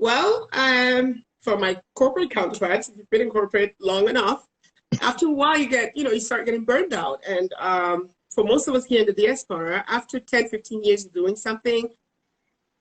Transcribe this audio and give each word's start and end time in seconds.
Well, 0.00 0.48
um, 0.54 1.22
for 1.42 1.58
my 1.58 1.78
corporate 1.94 2.30
counterparts, 2.30 2.88
if 2.88 2.96
you've 2.96 3.10
been 3.10 3.20
in 3.20 3.28
corporate 3.28 3.74
long 3.78 4.08
enough, 4.08 4.46
after 5.02 5.26
a 5.26 5.30
while 5.30 5.58
you 5.58 5.68
get, 5.68 5.94
you 5.94 6.04
know, 6.04 6.10
you 6.10 6.20
start 6.20 6.46
getting 6.46 6.64
burned 6.64 6.94
out. 6.94 7.22
And 7.28 7.52
um, 7.58 8.08
for 8.30 8.42
most 8.42 8.66
of 8.66 8.74
us 8.74 8.86
here 8.86 9.00
in 9.00 9.06
the 9.06 9.12
diaspora, 9.12 9.84
after 9.88 10.18
10, 10.18 10.48
15 10.48 10.82
years 10.82 11.04
of 11.04 11.12
doing 11.12 11.36
something, 11.36 11.90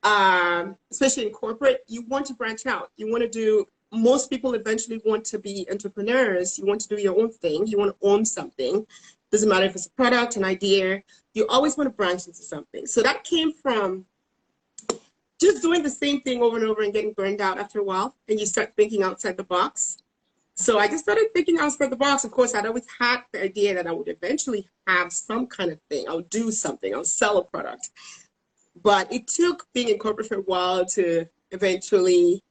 um, 0.03 0.77
especially 0.93 1.27
in 1.27 1.33
corporate, 1.33 1.81
you 1.89 2.03
want 2.03 2.25
to 2.27 2.33
branch 2.35 2.65
out. 2.65 2.89
You 2.95 3.11
want 3.11 3.23
to 3.23 3.29
do, 3.29 3.65
most 3.91 4.29
people 4.29 4.53
eventually 4.53 5.01
want 5.03 5.25
to 5.25 5.39
be 5.39 5.67
entrepreneurs. 5.69 6.57
You 6.57 6.65
want 6.65 6.79
to 6.79 6.95
do 6.95 7.01
your 7.01 7.19
own 7.19 7.33
thing. 7.33 7.67
You 7.67 7.79
want 7.79 7.91
to 7.91 8.07
own 8.07 8.23
something. 8.23 8.87
Doesn't 9.29 9.49
matter 9.49 9.65
if 9.65 9.75
it's 9.75 9.87
a 9.87 9.91
product, 9.91 10.37
an 10.37 10.45
idea. 10.45 11.03
You 11.33 11.47
always 11.47 11.75
want 11.75 11.89
to 11.89 11.93
branch 11.93 12.27
into 12.27 12.43
something. 12.43 12.85
So 12.85 13.03
that 13.03 13.25
came 13.25 13.51
from 13.51 14.05
just 15.39 15.61
doing 15.61 15.83
the 15.83 15.89
same 15.89 16.21
thing 16.21 16.41
over 16.41 16.57
and 16.57 16.65
over 16.65 16.81
and 16.81 16.93
getting 16.93 17.13
burned 17.13 17.41
out 17.41 17.59
after 17.59 17.79
a 17.79 17.83
while. 17.83 18.15
And 18.27 18.39
you 18.39 18.45
start 18.45 18.73
thinking 18.75 19.03
outside 19.03 19.37
the 19.37 19.43
box. 19.43 19.97
So 20.55 20.77
I 20.77 20.87
just 20.87 21.03
started 21.03 21.27
thinking 21.33 21.57
outside 21.57 21.89
the 21.89 21.95
box. 21.95 22.25
Of 22.25 22.31
course, 22.31 22.53
I'd 22.53 22.65
always 22.65 22.85
had 22.99 23.21
the 23.31 23.43
idea 23.43 23.73
that 23.75 23.87
I 23.87 23.93
would 23.93 24.09
eventually 24.09 24.67
have 24.87 25.13
some 25.13 25.47
kind 25.47 25.71
of 25.71 25.79
thing. 25.89 26.05
I'll 26.09 26.19
do 26.21 26.51
something. 26.51 26.93
I'll 26.93 27.05
sell 27.05 27.37
a 27.37 27.43
product. 27.43 27.91
But 28.83 29.11
it 29.11 29.27
took 29.27 29.67
being 29.73 29.89
in 29.89 29.97
corporate 29.97 30.27
for 30.27 30.35
a 30.35 30.41
while 30.41 30.85
to 30.87 31.25
eventually 31.51 32.43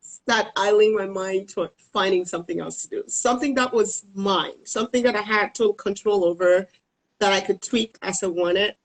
start 0.00 0.48
idling 0.56 0.94
my 0.94 1.06
mind 1.06 1.48
to 1.50 1.70
finding 1.92 2.24
something 2.24 2.60
else 2.60 2.82
to 2.82 2.88
do. 2.88 3.04
Something 3.06 3.54
that 3.54 3.72
was 3.72 4.04
mine, 4.14 4.64
something 4.64 5.02
that 5.04 5.16
I 5.16 5.22
had 5.22 5.54
total 5.54 5.72
control 5.72 6.24
over, 6.24 6.66
that 7.20 7.32
I 7.32 7.40
could 7.40 7.62
tweak 7.62 7.96
as 8.02 8.22
I 8.22 8.26
wanted. 8.26 8.76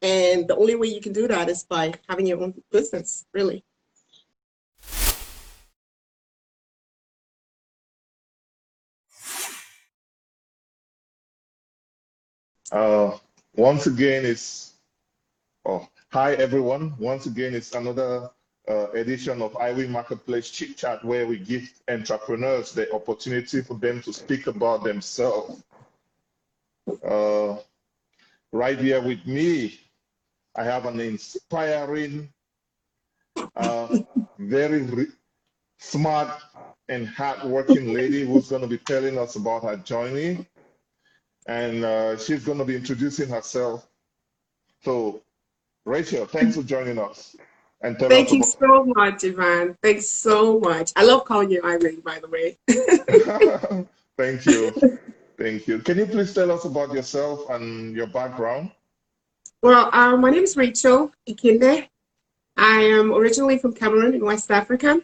And 0.00 0.46
the 0.46 0.56
only 0.56 0.76
way 0.76 0.88
you 0.88 1.00
can 1.00 1.12
do 1.12 1.26
that 1.26 1.48
is 1.48 1.64
by 1.64 1.94
having 2.08 2.26
your 2.26 2.42
own 2.42 2.54
business, 2.70 3.26
really. 3.32 3.64
Uh, 12.70 13.16
once 13.56 13.86
again, 13.86 14.24
it's 14.24 14.74
oh, 15.64 15.88
hi 16.10 16.34
everyone. 16.34 16.94
Once 16.98 17.26
again, 17.26 17.54
it's 17.54 17.74
another 17.74 18.30
uh, 18.68 18.90
edition 18.90 19.40
of 19.40 19.52
iWin 19.54 19.88
Marketplace 19.88 20.50
Chit 20.50 20.76
Chat 20.76 21.02
where 21.04 21.26
we 21.26 21.38
give 21.38 21.72
entrepreneurs 21.88 22.72
the 22.72 22.92
opportunity 22.92 23.62
for 23.62 23.74
them 23.74 24.02
to 24.02 24.12
speak 24.12 24.46
about 24.46 24.84
themselves. 24.84 25.62
Uh, 27.02 27.56
right 28.52 28.78
here 28.78 29.00
with 29.00 29.26
me, 29.26 29.80
I 30.56 30.64
have 30.64 30.86
an 30.86 31.00
inspiring, 31.00 32.32
uh, 33.56 33.98
very 34.38 35.06
smart 35.78 36.40
and 36.88 37.06
hardworking 37.06 37.92
lady 37.92 38.24
who's 38.24 38.48
going 38.48 38.62
to 38.62 38.68
be 38.68 38.78
telling 38.78 39.18
us 39.18 39.36
about 39.36 39.62
her 39.64 39.76
journey 39.76 40.46
and 41.48 41.84
uh, 41.84 42.16
she's 42.16 42.44
going 42.44 42.58
to 42.58 42.64
be 42.64 42.76
introducing 42.76 43.28
herself. 43.28 43.88
So, 44.84 45.22
Rachel, 45.84 46.26
thanks 46.26 46.56
for 46.56 46.62
joining 46.62 46.98
us. 46.98 47.34
And 47.80 47.98
Thank 47.98 48.32
you 48.32 48.42
so 48.42 48.84
much, 48.84 49.24
Ivan. 49.24 49.76
Thanks 49.82 50.08
so 50.08 50.58
much. 50.58 50.92
I 50.96 51.04
love 51.04 51.24
calling 51.24 51.50
you 51.50 51.62
Irene, 51.64 52.00
by 52.00 52.18
the 52.18 52.28
way. 52.28 52.58
Thank 54.18 54.46
you. 54.46 54.74
Thank 55.38 55.68
you. 55.68 55.78
Can 55.78 55.98
you 55.98 56.06
please 56.06 56.34
tell 56.34 56.50
us 56.50 56.64
about 56.64 56.92
yourself 56.92 57.48
and 57.50 57.94
your 57.94 58.08
background? 58.08 58.72
Well, 59.60 59.90
uh, 59.92 60.16
my 60.16 60.30
name 60.30 60.44
is 60.44 60.56
Rachel 60.56 61.10
Ikinde. 61.28 61.88
I 62.56 62.80
am 62.80 63.12
originally 63.12 63.58
from 63.58 63.72
Cameroon 63.72 64.14
in 64.14 64.24
West 64.24 64.52
Africa. 64.52 65.00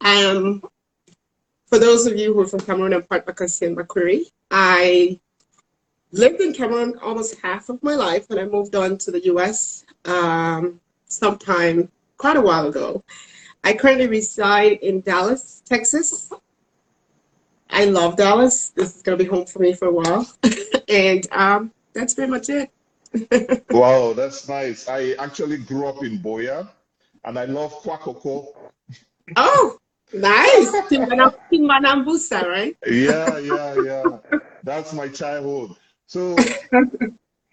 Um, 0.00 0.62
for 1.66 1.78
those 1.78 2.06
of 2.06 2.16
you 2.16 2.32
who 2.32 2.40
are 2.40 2.46
from 2.46 2.60
Cameroon, 2.60 2.94
I'm 2.94 3.02
part 3.02 3.26
Bakassi 3.26 3.66
and 3.66 3.76
Bakweri. 3.76 4.22
I 4.50 5.20
lived 6.12 6.40
in 6.40 6.54
Cameroon 6.54 6.98
almost 7.02 7.38
half 7.42 7.68
of 7.68 7.82
my 7.82 7.94
life 7.94 8.30
and 8.30 8.40
I 8.40 8.46
moved 8.46 8.74
on 8.74 8.96
to 8.96 9.10
the 9.10 9.22
US 9.26 9.84
um, 10.06 10.80
sometime 11.04 11.90
quite 12.16 12.38
a 12.38 12.40
while 12.40 12.68
ago. 12.68 13.04
I 13.64 13.74
currently 13.74 14.08
reside 14.08 14.78
in 14.80 15.02
Dallas, 15.02 15.62
Texas. 15.66 16.32
I 17.68 17.84
love 17.84 18.16
Dallas. 18.16 18.70
This 18.70 18.96
is 18.96 19.02
going 19.02 19.18
to 19.18 19.22
be 19.22 19.28
home 19.28 19.44
for 19.44 19.58
me 19.58 19.74
for 19.74 19.88
a 19.88 19.92
while. 19.92 20.26
and 20.88 21.26
um, 21.32 21.70
that's 21.92 22.14
pretty 22.14 22.30
much 22.30 22.48
it. 22.48 22.70
wow, 23.70 24.12
that's 24.12 24.48
nice. 24.48 24.88
I 24.88 25.12
actually 25.18 25.58
grew 25.58 25.86
up 25.86 26.02
in 26.02 26.18
Buea 26.18 26.68
and 27.24 27.38
I 27.38 27.44
love 27.44 27.72
Kwakoko. 27.82 28.46
Oh, 29.36 29.78
nice. 30.12 30.70
Timbanambusa, 31.52 32.46
right? 32.46 32.76
yeah, 32.86 33.38
yeah, 33.38 33.74
yeah. 33.82 34.18
That's 34.62 34.92
my 34.92 35.08
childhood. 35.08 35.76
So 36.06 36.36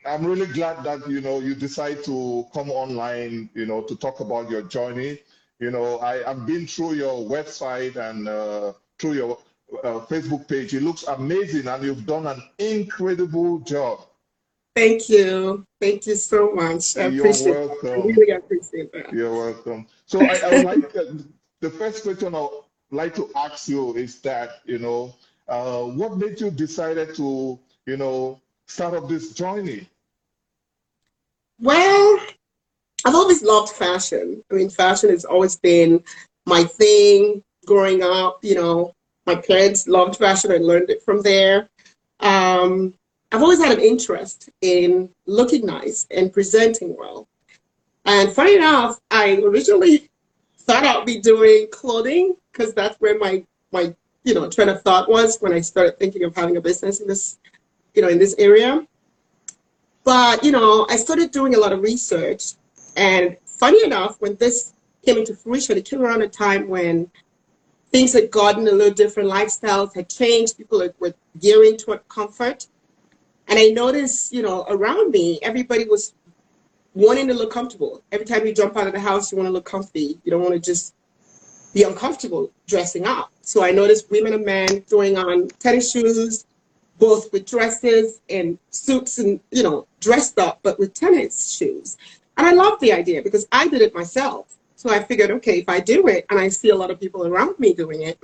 I'm 0.06 0.26
really 0.26 0.48
glad 0.48 0.84
that 0.84 1.08
you 1.10 1.22
know 1.22 1.40
you 1.40 1.56
decide 1.56 2.04
to 2.06 2.46
come 2.54 2.70
online, 2.72 3.50
you 3.54 3.66
know, 3.66 3.82
to 3.82 3.96
talk 3.96 4.20
about 4.20 4.50
your 4.50 4.64
journey. 4.64 5.20
You 5.60 5.72
know, 5.72 5.98
I, 6.00 6.30
I've 6.30 6.46
been 6.46 6.68
through 6.68 6.94
your 6.94 7.28
website 7.30 7.96
and 7.98 8.28
uh, 8.28 8.74
through 8.98 9.14
your 9.14 9.38
uh, 9.84 10.00
Facebook 10.06 10.48
page. 10.48 10.74
It 10.74 10.84
looks 10.84 11.04
amazing, 11.04 11.68
and 11.68 11.84
you've 11.84 12.06
done 12.06 12.28
an 12.28 12.42
incredible 12.58 13.60
job. 13.60 14.09
Thank 14.80 15.10
you. 15.10 15.66
Thank 15.82 16.08
you 16.08 16.16
so 16.16 16.54
much. 16.54 16.96
I 16.96 17.08
You're 17.08 17.26
appreciate 17.26 17.54
welcome. 17.54 17.90
That. 17.90 18.00
I 18.00 18.06
really 18.06 18.32
appreciate 18.32 18.94
that. 18.94 19.12
You're 19.12 19.36
welcome. 19.36 19.86
So 20.06 20.22
I, 20.22 20.40
I 20.42 20.50
would 20.56 20.66
like 20.66 20.96
uh, 20.96 21.04
the 21.60 21.70
first 21.70 22.04
question 22.04 22.34
I 22.34 22.40
would 22.40 22.64
like 22.90 23.14
to 23.16 23.30
ask 23.36 23.68
you 23.68 23.94
is 23.96 24.22
that 24.22 24.62
you 24.64 24.80
know 24.80 25.14
uh, 25.50 25.82
what 25.84 26.18
made 26.18 26.40
you 26.40 26.50
decided 26.50 27.14
to 27.16 27.60
you 27.88 27.98
know 27.98 28.40
start 28.68 28.94
up 28.94 29.10
this 29.10 29.34
journey? 29.34 29.90
Well, 31.60 32.20
I've 33.04 33.16
always 33.16 33.44
loved 33.44 33.74
fashion. 33.74 34.42
I 34.50 34.54
mean, 34.54 34.70
fashion 34.70 35.10
has 35.10 35.26
always 35.26 35.58
been 35.58 36.02
my 36.46 36.64
thing 36.64 37.44
growing 37.66 38.02
up. 38.02 38.40
You 38.44 38.56
know, 38.56 38.94
my 39.26 39.36
parents 39.36 39.90
loved 39.90 40.16
fashion. 40.16 40.54
I 40.54 40.58
learned 40.58 40.90
it 40.90 41.04
from 41.04 41.22
there. 41.22 41.68
Um, 42.22 42.94
I've 43.32 43.42
always 43.44 43.64
had 43.64 43.78
an 43.78 43.84
interest 43.84 44.50
in 44.62 45.10
looking 45.26 45.66
nice 45.66 46.08
and 46.10 46.34
presenting 46.34 46.96
well. 46.98 47.28
And 48.06 48.32
funny 48.32 48.56
enough, 48.56 49.00
I 49.12 49.36
originally 49.38 50.10
thought 50.58 50.84
I'd 50.84 51.06
be 51.06 51.20
doing 51.20 51.68
clothing 51.72 52.36
because 52.52 52.74
that's 52.74 53.00
where 53.00 53.18
my 53.20 53.46
my 53.72 53.94
you 54.24 54.34
know 54.34 54.50
train 54.50 54.70
of 54.70 54.82
thought 54.82 55.10
was 55.10 55.38
when 55.40 55.54
I 55.54 55.62
started 55.62 56.00
thinking 56.00 56.24
of 56.24 56.36
having 56.36 56.58
a 56.58 56.62
business 56.62 57.00
in 57.02 57.08
this 57.08 57.38
you 57.94 58.02
know, 58.02 58.08
in 58.08 58.18
this 58.18 58.36
area. 58.38 58.86
But, 60.04 60.44
you 60.44 60.52
know, 60.52 60.88
I 60.90 60.96
started 60.96 61.32
doing 61.32 61.56
a 61.56 61.60
lot 61.60 61.74
of 61.74 61.82
research. 61.82 62.54
And 62.96 63.38
funny 63.46 63.84
enough, 63.84 64.20
when 64.20 64.36
this 64.36 64.74
came 65.06 65.18
into 65.18 65.36
fruition, 65.36 65.78
it 65.78 65.86
came 65.86 66.02
around 66.02 66.22
a 66.22 66.28
time 66.28 66.68
when 66.68 67.10
things 67.92 68.14
had 68.14 68.32
gotten 68.32 68.68
a 68.68 68.72
little 68.72 68.94
different, 68.94 69.30
lifestyles 69.30 69.94
had 69.96 70.10
changed, 70.10 70.58
people 70.58 70.88
were 71.00 71.14
gearing 71.40 71.78
toward 71.78 72.08
comfort. 72.08 72.68
And 73.50 73.58
I 73.58 73.70
noticed, 73.70 74.32
you 74.32 74.44
know, 74.44 74.66
around 74.70 75.12
me, 75.12 75.40
everybody 75.42 75.86
was 75.86 76.14
wanting 76.94 77.28
to 77.28 77.34
look 77.34 77.52
comfortable. 77.52 78.04
Every 78.12 78.26
time 78.26 78.46
you 78.46 78.54
jump 78.54 78.78
out 78.78 78.86
of 78.86 78.94
the 78.94 79.00
house, 79.00 79.32
you 79.32 79.38
want 79.38 79.48
to 79.48 79.52
look 79.52 79.66
comfy. 79.66 80.20
You 80.24 80.32
don't 80.32 80.42
want 80.42 80.54
to 80.54 80.60
just 80.60 80.94
be 81.74 81.84
uncomfortable 81.84 82.52
dressing 82.68 83.06
up. 83.06 83.32
So 83.42 83.64
I 83.64 83.72
noticed 83.72 84.12
women 84.12 84.34
and 84.34 84.46
men 84.46 84.82
throwing 84.82 85.18
on 85.18 85.48
tennis 85.60 85.92
shoes, 85.92 86.46
both 87.00 87.34
with 87.34 87.48
dresses 87.48 88.22
and 88.30 88.60
suits 88.70 89.18
and, 89.18 89.40
you 89.52 89.64
know, 89.64 89.88
dressed 90.00 90.38
up, 90.38 90.60
but 90.62 90.78
with 90.78 90.94
tennis 90.94 91.52
shoes. 91.52 91.98
And 92.38 92.46
I 92.46 92.52
love 92.52 92.80
the 92.80 92.94
idea 92.94 93.24
because 93.24 93.48
I 93.52 93.68
did 93.68 93.82
it 93.82 93.96
myself. 93.96 94.58
So 94.76 94.92
I 94.92 95.04
figured, 95.04 95.32
okay, 95.32 95.60
if 95.60 95.68
I 95.68 95.80
do 95.80 96.08
it 96.08 96.26
and 96.30 96.40
I 96.40 96.50
see 96.50 96.70
a 96.70 96.76
lot 96.76 96.92
of 96.92 97.00
people 97.00 97.26
around 97.26 97.60
me 97.60 97.74
doing 97.74 98.04
it, 98.04 98.20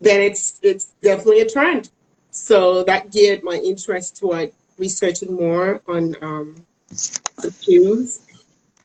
then 0.00 0.20
it's 0.20 0.58
it's 0.62 0.86
definitely 1.00 1.40
a 1.42 1.48
trend. 1.48 1.90
So 2.30 2.82
that 2.84 3.12
geared 3.12 3.44
my 3.44 3.56
interest 3.56 4.16
toward 4.16 4.52
researching 4.86 5.32
more 5.44 5.80
on 5.86 6.02
um, 6.22 6.66
the 7.42 7.50
shoes. 7.62 8.26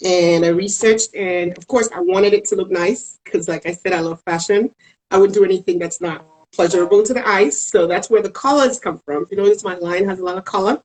And 0.05 0.45
I 0.45 0.49
researched, 0.49 1.15
and 1.15 1.57
of 1.57 1.65
course, 1.67 1.89
I 1.93 2.01
wanted 2.01 2.33
it 2.33 2.45
to 2.49 2.55
look 2.55 2.69
nice 2.69 3.19
because, 3.23 3.47
like 3.47 3.65
I 3.65 3.73
said, 3.73 3.93
I 3.93 4.01
love 4.01 4.21
fashion. 4.21 4.61
I 5.09 5.17
wouldn't 5.17 5.33
do 5.33 5.43
anything 5.43 5.79
that's 5.79 5.99
not 5.99 6.23
pleasurable 6.51 7.01
to 7.03 7.13
the 7.13 7.27
eyes. 7.27 7.59
So 7.59 7.87
that's 7.87 8.09
where 8.11 8.21
the 8.21 8.29
colors 8.29 8.79
come 8.79 8.99
from. 9.05 9.25
You 9.31 9.37
notice, 9.37 9.63
my 9.63 9.77
line 9.89 10.05
has 10.05 10.19
a 10.19 10.23
lot 10.23 10.37
of 10.37 10.45
color. 10.45 10.75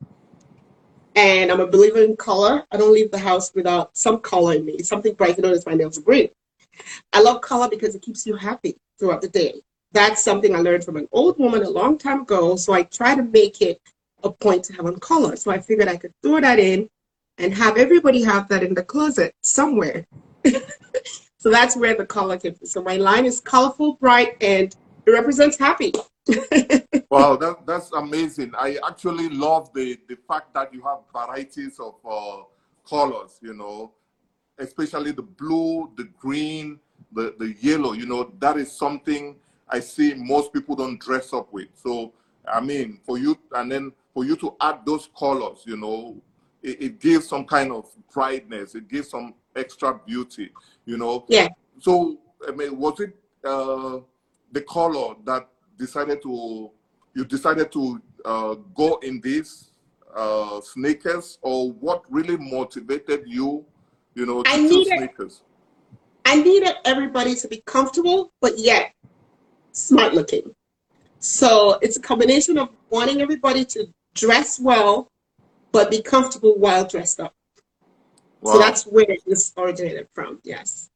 And 1.15 1.53
I'm 1.53 1.61
a 1.61 1.67
believer 1.67 2.03
in 2.03 2.17
color. 2.17 2.65
I 2.73 2.79
don't 2.79 2.95
leave 2.95 3.11
the 3.11 3.19
house 3.19 3.53
without 3.55 3.95
some 4.05 4.19
color 4.21 4.55
in 4.55 4.65
me, 4.65 4.83
something 4.83 5.13
bright. 5.13 5.37
You 5.37 5.43
notice 5.43 5.67
my 5.67 5.75
nails 5.75 5.99
are 5.99 6.09
green. 6.11 6.31
I 7.13 7.21
love 7.21 7.43
color 7.43 7.69
because 7.69 7.95
it 7.95 8.01
keeps 8.01 8.27
you 8.27 8.35
happy 8.37 8.79
throughout 8.99 9.21
the 9.21 9.29
day. 9.29 9.61
That's 9.93 10.23
something 10.23 10.55
I 10.55 10.61
learned 10.61 10.85
from 10.85 10.97
an 10.97 11.09
old 11.13 11.39
woman 11.39 11.63
a 11.65 11.69
long 11.69 11.99
time 11.99 12.23
ago. 12.23 12.57
So 12.57 12.73
I 12.73 12.85
try 12.85 13.15
to 13.15 13.23
make 13.23 13.61
it 13.61 13.79
a 14.25 14.31
point 14.31 14.65
to 14.65 14.73
have 14.75 14.87
on 14.87 14.99
color. 14.99 15.37
So 15.37 15.51
I 15.51 15.61
figured 15.61 15.89
I 15.89 15.97
could 15.97 16.13
throw 16.23 16.41
that 16.41 16.59
in 16.59 16.89
and 17.39 17.55
have 17.55 17.77
everybody 17.77 18.23
have 18.23 18.49
that 18.49 18.63
in 18.63 18.75
the 18.75 18.83
closet 18.83 19.35
somewhere. 19.43 20.07
So 21.43 21.51
that's 21.51 21.77
where 21.77 21.97
the 21.97 22.07
color 22.07 22.39
came 22.39 22.55
from. 22.55 22.69
So 22.69 22.85
my 22.85 22.99
line 22.99 23.25
is 23.25 23.41
colorful, 23.41 23.95
bright, 23.95 24.37
and 24.41 24.73
it 25.05 25.11
represents 25.11 25.59
happy. 25.59 25.93
wow, 27.11 27.35
that, 27.35 27.67
that's 27.67 27.91
amazing. 27.91 28.53
I 28.57 28.79
actually 28.87 29.29
love 29.29 29.69
the, 29.75 29.99
the 30.09 30.17
fact 30.29 30.55
that 30.55 30.73
you 30.73 30.83
have 30.83 30.99
varieties 31.13 31.81
of 31.81 31.95
uh, 32.09 32.45
colors, 32.89 33.41
you 33.43 33.55
know, 33.55 33.91
especially 34.57 35.11
the 35.11 35.23
blue, 35.23 35.91
the 35.97 36.05
green, 36.17 36.79
the, 37.11 37.35
the 37.41 37.57
yellow, 37.61 37.93
you 37.93 38.07
know, 38.07 38.33
that 38.39 38.57
is 38.57 38.71
something 38.71 39.35
I 39.69 39.81
see 39.81 40.15
most 40.15 40.53
people 40.53 40.77
don't 40.77 41.01
dress 41.01 41.33
up 41.33 41.53
with. 41.53 41.71
So, 41.75 42.13
I 42.47 42.61
mean, 42.61 43.01
for 43.05 43.19
you, 43.19 43.37
and 43.57 43.73
then 43.73 43.93
for 44.15 44.25
you 44.25 44.37
to 44.37 44.55
add 44.61 44.85
those 44.85 45.09
colors, 45.19 45.63
you 45.67 45.77
know, 45.77 46.21
it, 46.63 46.83
it 46.83 47.01
gives 47.01 47.29
some 47.29 47.45
kind 47.45 47.73
of 47.73 47.91
brightness, 48.13 48.75
it 48.75 48.89
gives 48.89 49.11
some 49.11 49.35
extra 49.57 49.99
beauty, 50.07 50.51
you 50.85 50.99
know. 50.99 51.25
Yeah. 51.29 51.49
So, 51.81 52.19
I 52.47 52.53
mean, 52.53 52.79
was 52.79 53.01
it 53.01 53.17
uh, 53.45 53.99
the 54.53 54.61
color 54.63 55.15
that 55.25 55.49
decided 55.79 56.23
to, 56.23 56.71
you 57.15 57.25
decided 57.25 57.73
to 57.73 58.01
uh, 58.25 58.55
go 58.75 58.97
in 59.03 59.21
these 59.21 59.71
uh, 60.15 60.61
sneakers, 60.61 61.39
or 61.43 61.73
what 61.73 62.03
really 62.11 62.37
motivated 62.37 63.25
you, 63.27 63.65
you 64.15 64.27
know, 64.27 64.43
to 64.43 64.51
I 64.51 64.57
choose 64.59 64.71
needed- 64.71 64.99
sneakers? 64.99 65.43
I 66.25 66.37
needed 66.37 66.75
everybody 66.85 67.35
to 67.35 67.49
be 67.49 67.63
comfortable, 67.67 68.33
but 68.41 68.57
yet 68.59 68.93
smart 69.73 70.15
looking. 70.15 70.55
So 71.19 71.79
it's 71.83 71.97
a 71.97 72.01
combination 72.01 72.59
of 72.59 72.69
wanting 72.91 73.21
everybody 73.21 73.65
to 73.65 73.87
dress 74.15 74.61
well, 74.61 75.11
but 75.73 75.91
be 75.91 76.03
comfortable 76.03 76.59
while 76.59 76.87
dressed 76.87 77.21
up. 77.21 77.35
Wow. 78.41 78.53
So 78.53 78.59
that's 78.59 78.85
where 78.85 79.07
this 79.27 79.53
originated 79.57 80.09
from. 80.15 80.41
Yes. 80.45 80.91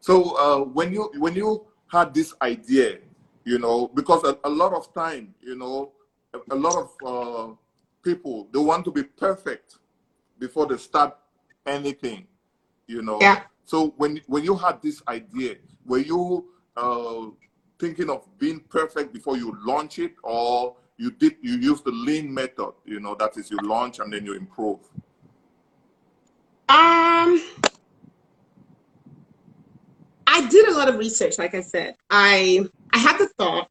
So 0.00 0.36
uh, 0.36 0.64
when 0.64 0.92
you 0.92 1.10
when 1.18 1.34
you 1.34 1.66
had 1.88 2.14
this 2.14 2.34
idea, 2.42 2.98
you 3.44 3.58
know, 3.58 3.88
because 3.88 4.22
a, 4.24 4.38
a 4.44 4.50
lot 4.50 4.72
of 4.72 4.92
time, 4.94 5.34
you 5.40 5.56
know, 5.56 5.92
a, 6.34 6.54
a 6.54 6.56
lot 6.56 6.76
of 6.76 6.90
uh, 7.04 7.54
people 8.02 8.48
they 8.52 8.58
want 8.58 8.84
to 8.84 8.90
be 8.90 9.02
perfect 9.02 9.78
before 10.38 10.66
they 10.66 10.76
start 10.76 11.16
anything, 11.66 12.26
you 12.86 13.02
know. 13.02 13.18
Yeah. 13.20 13.42
So 13.64 13.94
when 13.96 14.20
when 14.26 14.44
you 14.44 14.54
had 14.54 14.82
this 14.82 15.02
idea, 15.08 15.56
were 15.84 15.98
you 15.98 16.46
uh, 16.76 17.26
thinking 17.78 18.10
of 18.10 18.26
being 18.38 18.60
perfect 18.60 19.12
before 19.12 19.36
you 19.36 19.56
launch 19.64 19.98
it, 19.98 20.14
or 20.22 20.76
you 20.98 21.10
did 21.10 21.36
you 21.42 21.56
use 21.56 21.82
the 21.82 21.90
lean 21.90 22.32
method? 22.32 22.72
You 22.84 23.00
know, 23.00 23.14
that 23.16 23.36
is 23.36 23.50
you 23.50 23.58
launch 23.62 23.98
and 23.98 24.12
then 24.12 24.24
you 24.24 24.34
improve. 24.34 24.78
Um, 26.68 27.40
I 30.26 30.46
did 30.50 30.68
a 30.68 30.74
lot 30.74 30.88
of 30.88 30.96
research. 30.98 31.38
Like 31.38 31.54
I 31.54 31.60
said, 31.60 31.96
I 32.10 32.66
I 32.92 32.98
had 32.98 33.18
the 33.18 33.28
thought, 33.28 33.68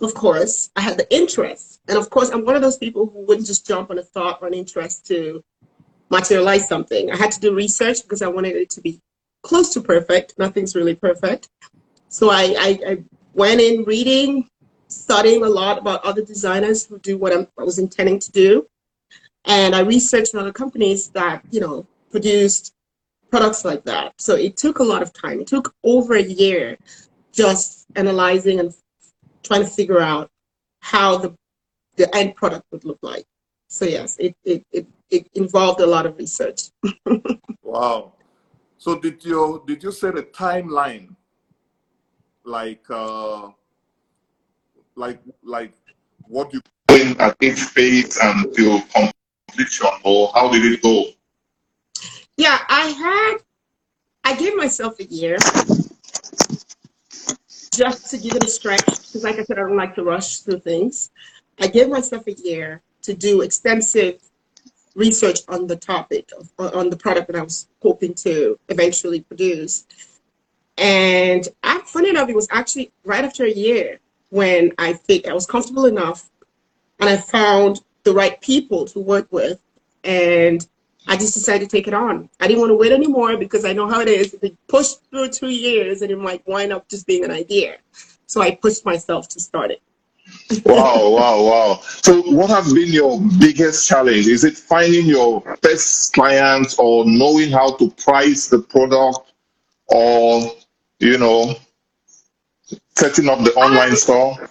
of 0.00 0.14
course, 0.14 0.70
I 0.76 0.80
had 0.80 0.98
the 0.98 1.12
interest, 1.14 1.80
and 1.88 1.98
of 1.98 2.10
course, 2.10 2.30
I'm 2.30 2.44
one 2.44 2.56
of 2.56 2.62
those 2.62 2.78
people 2.78 3.06
who 3.06 3.26
wouldn't 3.26 3.46
just 3.46 3.66
jump 3.66 3.90
on 3.90 3.98
a 3.98 4.02
thought 4.02 4.38
or 4.40 4.48
an 4.48 4.54
interest 4.54 5.06
to 5.06 5.42
materialize 6.10 6.68
something. 6.68 7.10
I 7.10 7.16
had 7.16 7.32
to 7.32 7.40
do 7.40 7.54
research 7.54 8.02
because 8.02 8.22
I 8.22 8.28
wanted 8.28 8.56
it 8.56 8.70
to 8.70 8.80
be 8.80 9.00
close 9.42 9.72
to 9.74 9.80
perfect. 9.80 10.38
Nothing's 10.38 10.74
really 10.74 10.94
perfect. 10.94 11.48
So 12.08 12.30
I, 12.30 12.54
I, 12.58 12.78
I 12.86 13.04
went 13.34 13.60
in 13.60 13.84
reading, 13.84 14.48
studying 14.88 15.44
a 15.44 15.48
lot 15.48 15.78
about 15.78 16.04
other 16.04 16.24
designers 16.24 16.86
who 16.86 16.98
do 16.98 17.16
what 17.16 17.32
I'm, 17.32 17.46
I 17.58 17.62
was 17.62 17.78
intending 17.78 18.18
to 18.18 18.32
do. 18.32 18.66
And 19.44 19.74
I 19.74 19.80
researched 19.80 20.34
other 20.34 20.52
companies 20.52 21.08
that, 21.10 21.42
you 21.50 21.60
know, 21.60 21.86
produced 22.10 22.74
products 23.30 23.64
like 23.64 23.84
that. 23.84 24.14
So 24.18 24.34
it 24.34 24.56
took 24.56 24.78
a 24.78 24.82
lot 24.82 25.02
of 25.02 25.12
time. 25.12 25.40
It 25.40 25.46
took 25.46 25.74
over 25.84 26.14
a 26.14 26.22
year 26.22 26.76
just 27.32 27.86
analyzing 27.96 28.60
and 28.60 28.74
trying 29.42 29.62
to 29.62 29.70
figure 29.70 30.00
out 30.00 30.30
how 30.80 31.18
the, 31.18 31.34
the 31.96 32.14
end 32.14 32.34
product 32.36 32.64
would 32.72 32.84
look 32.84 32.98
like. 33.02 33.24
So 33.68 33.84
yes, 33.84 34.16
it, 34.18 34.34
it, 34.44 34.64
it, 34.72 34.86
it 35.10 35.28
involved 35.34 35.80
a 35.80 35.86
lot 35.86 36.06
of 36.06 36.16
research. 36.18 36.70
Wow. 37.68 38.14
So 38.78 38.98
did 38.98 39.22
you 39.22 39.62
did 39.66 39.82
you 39.82 39.92
set 39.92 40.16
a 40.16 40.22
timeline? 40.22 41.14
Like 42.44 42.84
uh 42.88 43.50
like 44.98 45.20
like 45.42 45.72
what 46.26 46.52
you 46.52 46.60
Doing 46.88 47.20
at 47.20 47.36
each 47.42 47.60
phase 47.60 48.16
until 48.16 48.80
completion, 48.80 49.90
or 50.04 50.32
how 50.34 50.50
did 50.50 50.64
it 50.64 50.82
go? 50.82 51.04
Yeah, 52.38 52.58
I 52.66 52.86
had, 52.86 53.36
I 54.24 54.34
gave 54.36 54.56
myself 54.56 54.98
a 55.00 55.04
year 55.04 55.36
just 57.74 58.10
to 58.10 58.16
give 58.16 58.36
it 58.36 58.44
a 58.44 58.48
stretch 58.48 58.86
because, 58.86 59.22
like 59.22 59.38
I 59.38 59.44
said, 59.44 59.58
I 59.58 59.62
don't 59.62 59.76
like 59.76 59.94
to 59.96 60.02
rush 60.02 60.38
through 60.38 60.60
things. 60.60 61.10
I 61.60 61.66
gave 61.66 61.90
myself 61.90 62.26
a 62.26 62.32
year 62.32 62.80
to 63.02 63.12
do 63.12 63.42
extensive 63.42 64.22
research 64.94 65.40
on 65.48 65.66
the 65.66 65.76
topic, 65.76 66.30
of, 66.38 66.74
on 66.74 66.88
the 66.88 66.96
product 66.96 67.26
that 67.26 67.36
I 67.36 67.42
was 67.42 67.68
hoping 67.82 68.14
to 68.14 68.58
eventually 68.70 69.20
produce. 69.20 69.84
And 70.78 71.46
I, 71.62 71.82
funny 71.84 72.08
enough, 72.08 72.30
it 72.30 72.34
was 72.34 72.48
actually 72.50 72.92
right 73.04 73.26
after 73.26 73.44
a 73.44 73.52
year 73.52 74.00
when 74.30 74.72
I 74.78 74.92
think 74.92 75.26
I 75.26 75.32
was 75.32 75.46
comfortable 75.46 75.86
enough 75.86 76.30
and 77.00 77.08
I 77.08 77.16
found 77.16 77.80
the 78.04 78.12
right 78.12 78.40
people 78.40 78.86
to 78.86 79.00
work 79.00 79.28
with. 79.30 79.60
And 80.04 80.66
I 81.06 81.16
just 81.16 81.34
decided 81.34 81.68
to 81.68 81.76
take 81.76 81.88
it 81.88 81.94
on. 81.94 82.28
I 82.40 82.46
didn't 82.46 82.60
want 82.60 82.70
to 82.70 82.76
wait 82.76 82.92
anymore 82.92 83.36
because 83.36 83.64
I 83.64 83.72
know 83.72 83.88
how 83.88 84.00
it 84.00 84.08
is. 84.08 84.34
If 84.34 84.44
it 84.44 84.56
pushed 84.68 85.00
through 85.10 85.30
two 85.30 85.48
years, 85.48 86.02
and 86.02 86.10
it 86.10 86.18
might 86.18 86.46
wind 86.46 86.72
up 86.72 86.88
just 86.88 87.06
being 87.06 87.24
an 87.24 87.30
idea. 87.30 87.76
So 88.26 88.42
I 88.42 88.54
pushed 88.54 88.84
myself 88.84 89.28
to 89.28 89.40
start 89.40 89.70
it. 89.70 89.82
Wow, 90.66 91.10
wow, 91.10 91.42
wow. 91.42 91.80
So, 91.82 92.20
what 92.22 92.50
has 92.50 92.72
been 92.72 92.92
your 92.92 93.18
biggest 93.40 93.88
challenge? 93.88 94.26
Is 94.26 94.44
it 94.44 94.58
finding 94.58 95.06
your 95.06 95.40
best 95.62 96.12
clients 96.12 96.78
or 96.78 97.06
knowing 97.06 97.50
how 97.50 97.76
to 97.76 97.90
price 97.92 98.48
the 98.48 98.58
product 98.58 99.32
or, 99.86 100.52
you 100.98 101.16
know, 101.16 101.54
setting 102.98 103.28
up 103.28 103.38
the 103.44 103.52
online 103.54 103.94
store? 103.96 104.50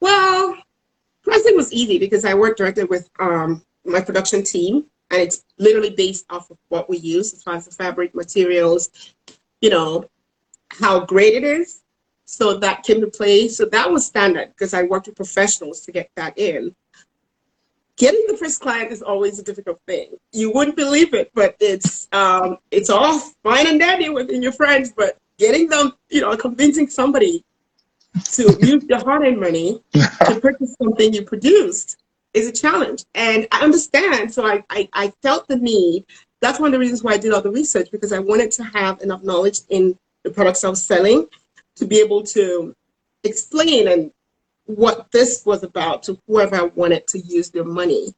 Well, 0.00 0.56
pricing 1.22 1.56
was 1.56 1.72
easy 1.72 1.98
because 1.98 2.24
I 2.24 2.34
work 2.34 2.56
directly 2.58 2.84
with 2.84 3.08
um, 3.18 3.62
my 3.84 4.00
production 4.00 4.42
team, 4.42 4.84
and 5.10 5.22
it's 5.22 5.44
literally 5.58 5.90
based 5.90 6.26
off 6.28 6.50
of 6.50 6.58
what 6.68 6.88
we 6.88 6.98
use 6.98 7.32
as 7.32 7.42
far 7.42 7.54
as 7.54 7.64
the 7.64 7.72
fabric 7.72 8.14
materials, 8.14 8.90
you 9.62 9.70
know, 9.70 10.04
how 10.68 11.04
great 11.04 11.34
it 11.34 11.44
is. 11.44 11.80
So 12.26 12.58
that 12.58 12.82
came 12.82 13.00
to 13.00 13.06
play. 13.06 13.48
So 13.48 13.64
that 13.66 13.90
was 13.90 14.06
standard 14.06 14.48
because 14.48 14.74
I 14.74 14.82
worked 14.82 15.06
with 15.06 15.16
professionals 15.16 15.80
to 15.82 15.92
get 15.92 16.10
that 16.16 16.38
in. 16.38 16.74
Getting 17.96 18.24
the 18.26 18.36
first 18.36 18.60
client 18.60 18.90
is 18.90 19.02
always 19.02 19.38
a 19.38 19.42
difficult 19.42 19.80
thing. 19.86 20.16
You 20.32 20.50
wouldn't 20.52 20.76
believe 20.76 21.14
it, 21.14 21.30
but 21.32 21.54
it's 21.60 22.08
um, 22.12 22.58
it's 22.70 22.90
all 22.90 23.20
fine 23.44 23.68
and 23.68 23.78
dandy 23.78 24.08
within 24.08 24.42
your 24.42 24.52
friends, 24.52 24.92
but 24.94 25.16
getting 25.38 25.68
them, 25.68 25.92
you 26.08 26.20
know, 26.20 26.36
convincing 26.36 26.88
somebody 26.88 27.44
to 28.22 28.56
use 28.60 28.84
your 28.84 29.00
hard-earned 29.00 29.40
money 29.40 29.80
to 29.92 30.38
purchase 30.42 30.74
something 30.80 31.12
you 31.12 31.22
produced 31.22 31.98
is 32.32 32.48
a 32.48 32.52
challenge. 32.52 33.04
And 33.14 33.46
I 33.52 33.62
understand. 33.62 34.32
So 34.32 34.46
I, 34.46 34.62
I, 34.70 34.88
I 34.92 35.12
felt 35.22 35.48
the 35.48 35.56
need. 35.56 36.04
That's 36.40 36.60
one 36.60 36.68
of 36.68 36.72
the 36.72 36.78
reasons 36.78 37.02
why 37.02 37.12
I 37.12 37.18
did 37.18 37.32
all 37.32 37.40
the 37.40 37.50
research 37.50 37.90
because 37.90 38.12
I 38.12 38.18
wanted 38.18 38.50
to 38.52 38.64
have 38.64 39.00
enough 39.00 39.22
knowledge 39.22 39.60
in 39.70 39.98
the 40.22 40.30
products 40.30 40.64
I 40.64 40.68
was 40.68 40.82
selling 40.82 41.26
to 41.76 41.86
be 41.86 42.00
able 42.00 42.22
to 42.22 42.74
explain 43.24 43.88
and 43.88 44.12
what 44.66 45.10
this 45.12 45.44
was 45.44 45.62
about 45.62 46.02
to 46.04 46.18
whoever 46.26 46.56
I 46.56 46.62
wanted 46.74 47.06
to 47.08 47.18
use 47.18 47.50
their 47.50 47.64
money 47.64 48.14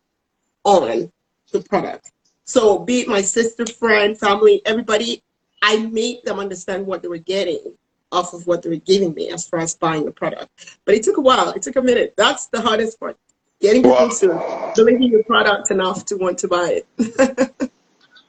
on 0.64 1.10
the 1.52 1.60
product. 1.60 2.12
So 2.44 2.78
be 2.78 3.00
it 3.00 3.08
my 3.08 3.22
sister, 3.22 3.66
friend, 3.66 4.18
family, 4.18 4.62
everybody, 4.64 5.22
I 5.62 5.78
made 5.86 6.24
them 6.24 6.38
understand 6.38 6.86
what 6.86 7.02
they 7.02 7.08
were 7.08 7.18
getting 7.18 7.74
off 8.12 8.32
of 8.34 8.46
what 8.46 8.62
they 8.62 8.68
were 8.68 8.76
giving 8.76 9.14
me 9.14 9.30
as 9.30 9.48
far 9.48 9.60
as 9.60 9.74
buying 9.74 10.04
the 10.04 10.12
product. 10.12 10.78
But 10.84 10.94
it 10.94 11.02
took 11.02 11.16
a 11.16 11.20
while. 11.20 11.50
It 11.50 11.62
took 11.62 11.76
a 11.76 11.82
minute. 11.82 12.14
That's 12.16 12.46
the 12.46 12.60
hardest 12.60 13.00
part. 13.00 13.16
Getting 13.60 13.82
people 13.82 14.08
to 14.10 14.72
believe 14.76 14.96
in 14.96 15.02
your 15.04 15.24
product 15.24 15.70
enough 15.70 16.04
to 16.06 16.16
want 16.16 16.38
to 16.38 16.48
buy 16.48 16.82
it. 16.98 17.70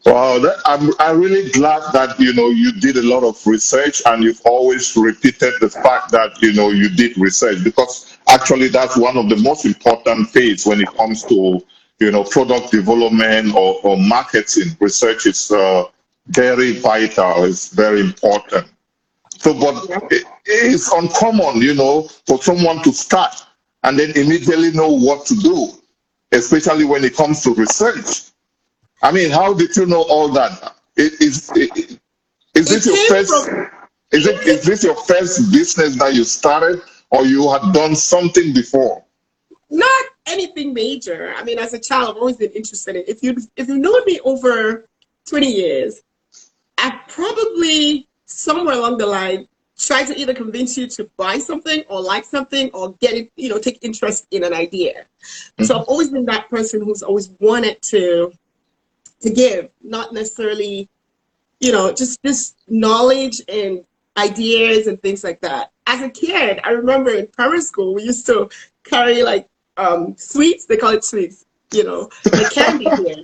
Wow, 0.08 0.40
that, 0.40 0.62
I'm, 0.66 0.94
I'm 1.00 1.20
really 1.20 1.52
glad 1.52 1.84
that, 1.92 2.18
you 2.18 2.34
know, 2.34 2.48
you 2.48 2.72
did 2.80 2.96
a 2.96 3.04
lot 3.04 3.26
of 3.26 3.46
research 3.46 4.02
and 4.06 4.24
you've 4.24 4.40
always 4.46 4.96
repeated 4.96 5.56
the 5.60 5.70
fact 5.70 6.12
that, 6.12 6.42
you 6.42 6.54
know, 6.54 6.70
you 6.70 6.88
did 6.88 7.18
research 7.18 7.62
because 7.62 8.18
actually 8.30 8.70
that's 8.70 8.96
one 8.96 9.18
of 9.18 9.28
the 9.28 9.36
most 9.36 9.66
important 9.66 10.30
things 10.30 10.66
when 10.66 10.80
it 10.80 10.88
comes 10.96 11.26
to, 11.26 11.60
you 12.00 12.10
know, 12.10 12.24
product 12.24 12.72
development 12.72 13.54
or, 13.54 13.82
or 13.84 13.98
marketing. 13.98 14.78
Research 14.80 15.26
is 15.26 15.52
uh, 15.52 15.84
very 16.30 16.74
vital, 16.80 17.46
it's 17.46 17.70
very 17.74 18.02
important. 18.02 18.68
So, 19.40 19.54
but 19.54 19.86
it, 20.12 20.26
it's 20.46 20.92
uncommon, 20.92 21.62
you 21.62 21.76
know, 21.76 22.04
for 22.26 22.42
someone 22.42 22.82
to 22.84 22.92
start 22.92 23.36
and 23.84 23.98
then 24.00 24.12
immediately 24.18 24.72
know 24.72 24.90
what 24.90 25.26
to 25.28 25.36
do, 25.36 25.70
especially 26.32 26.86
when 26.86 27.04
it 27.04 27.16
comes 27.16 27.42
to 27.44 27.54
research. 27.54 28.32
I 29.04 29.12
mean, 29.12 29.30
how 29.32 29.54
did 29.54 29.76
you 29.76 29.86
know 29.86 30.02
all 30.10 30.30
that? 30.30 30.74
Is 30.96 31.52
it, 31.56 32.00
Is 32.56 32.68
this 32.70 32.86
your 32.88 32.98
first? 33.10 33.48
from- 33.50 33.70
Is 34.12 34.26
it 34.26 34.48
is 34.48 34.64
this 34.66 34.84
your 34.84 34.96
first 34.96 35.52
business 35.52 35.98
that 36.00 36.16
you 36.16 36.24
started, 36.24 36.82
or 37.12 37.26
you 37.26 37.50
had 37.52 37.74
done 37.74 37.96
something 37.96 38.54
before? 38.54 39.04
not 39.70 40.06
anything 40.28 40.74
major. 40.74 41.34
I 41.36 41.44
mean, 41.44 41.60
as 41.60 41.74
a 41.74 41.80
child, 41.80 42.12
I've 42.12 42.18
always 42.18 42.38
been 42.38 42.52
interested 42.52 42.96
in. 42.96 43.04
If 43.08 43.22
you 43.22 43.36
if 43.58 43.68
you 43.68 43.78
know 43.78 44.00
me 44.06 44.20
over 44.24 44.88
twenty 45.28 45.52
years, 45.52 46.02
I 46.78 47.00
probably 47.08 48.08
somewhere 48.26 48.76
along 48.76 48.98
the 48.98 49.06
line 49.06 49.48
tried 49.78 50.08
to 50.08 50.20
either 50.20 50.34
convince 50.34 50.78
you 50.78 50.88
to 50.88 51.10
buy 51.18 51.38
something 51.38 51.84
or 51.88 52.02
like 52.02 52.26
something 52.26 52.70
or 52.74 52.94
get 52.94 53.14
it, 53.14 53.32
you 53.36 53.50
know, 53.50 53.60
take 53.60 53.78
interest 53.84 54.26
in 54.32 54.44
an 54.44 54.54
idea. 54.54 55.06
So 55.62 55.80
I've 55.80 55.88
always 55.88 56.10
been 56.10 56.26
that 56.26 56.50
person 56.50 56.82
who's 56.82 57.04
always 57.04 57.30
wanted 57.40 57.82
to 57.84 58.34
to 59.22 59.30
give, 59.32 59.70
not 59.82 60.14
necessarily, 60.14 60.88
you 61.60 61.72
know, 61.72 61.92
just 61.94 62.22
just 62.24 62.58
knowledge 62.68 63.42
and 63.48 63.84
ideas 64.18 64.88
and 64.88 65.02
things 65.02 65.24
like 65.24 65.42
that. 65.42 65.72
As 65.86 66.02
a 66.02 66.10
kid, 66.10 66.60
I 66.64 66.72
remember 66.72 67.12
in 67.12 67.28
primary 67.28 67.62
school 67.62 67.94
we 67.94 68.04
used 68.04 68.26
to 68.28 68.50
carry 68.84 69.24
like 69.24 69.48
um, 69.78 70.16
sweets. 70.18 70.66
They 70.66 70.78
call 70.78 70.92
it 70.92 71.04
sweets, 71.04 71.46
you 71.72 71.84
know, 71.84 72.10
like 72.32 72.52
candy 72.52 72.90
here, 72.98 73.24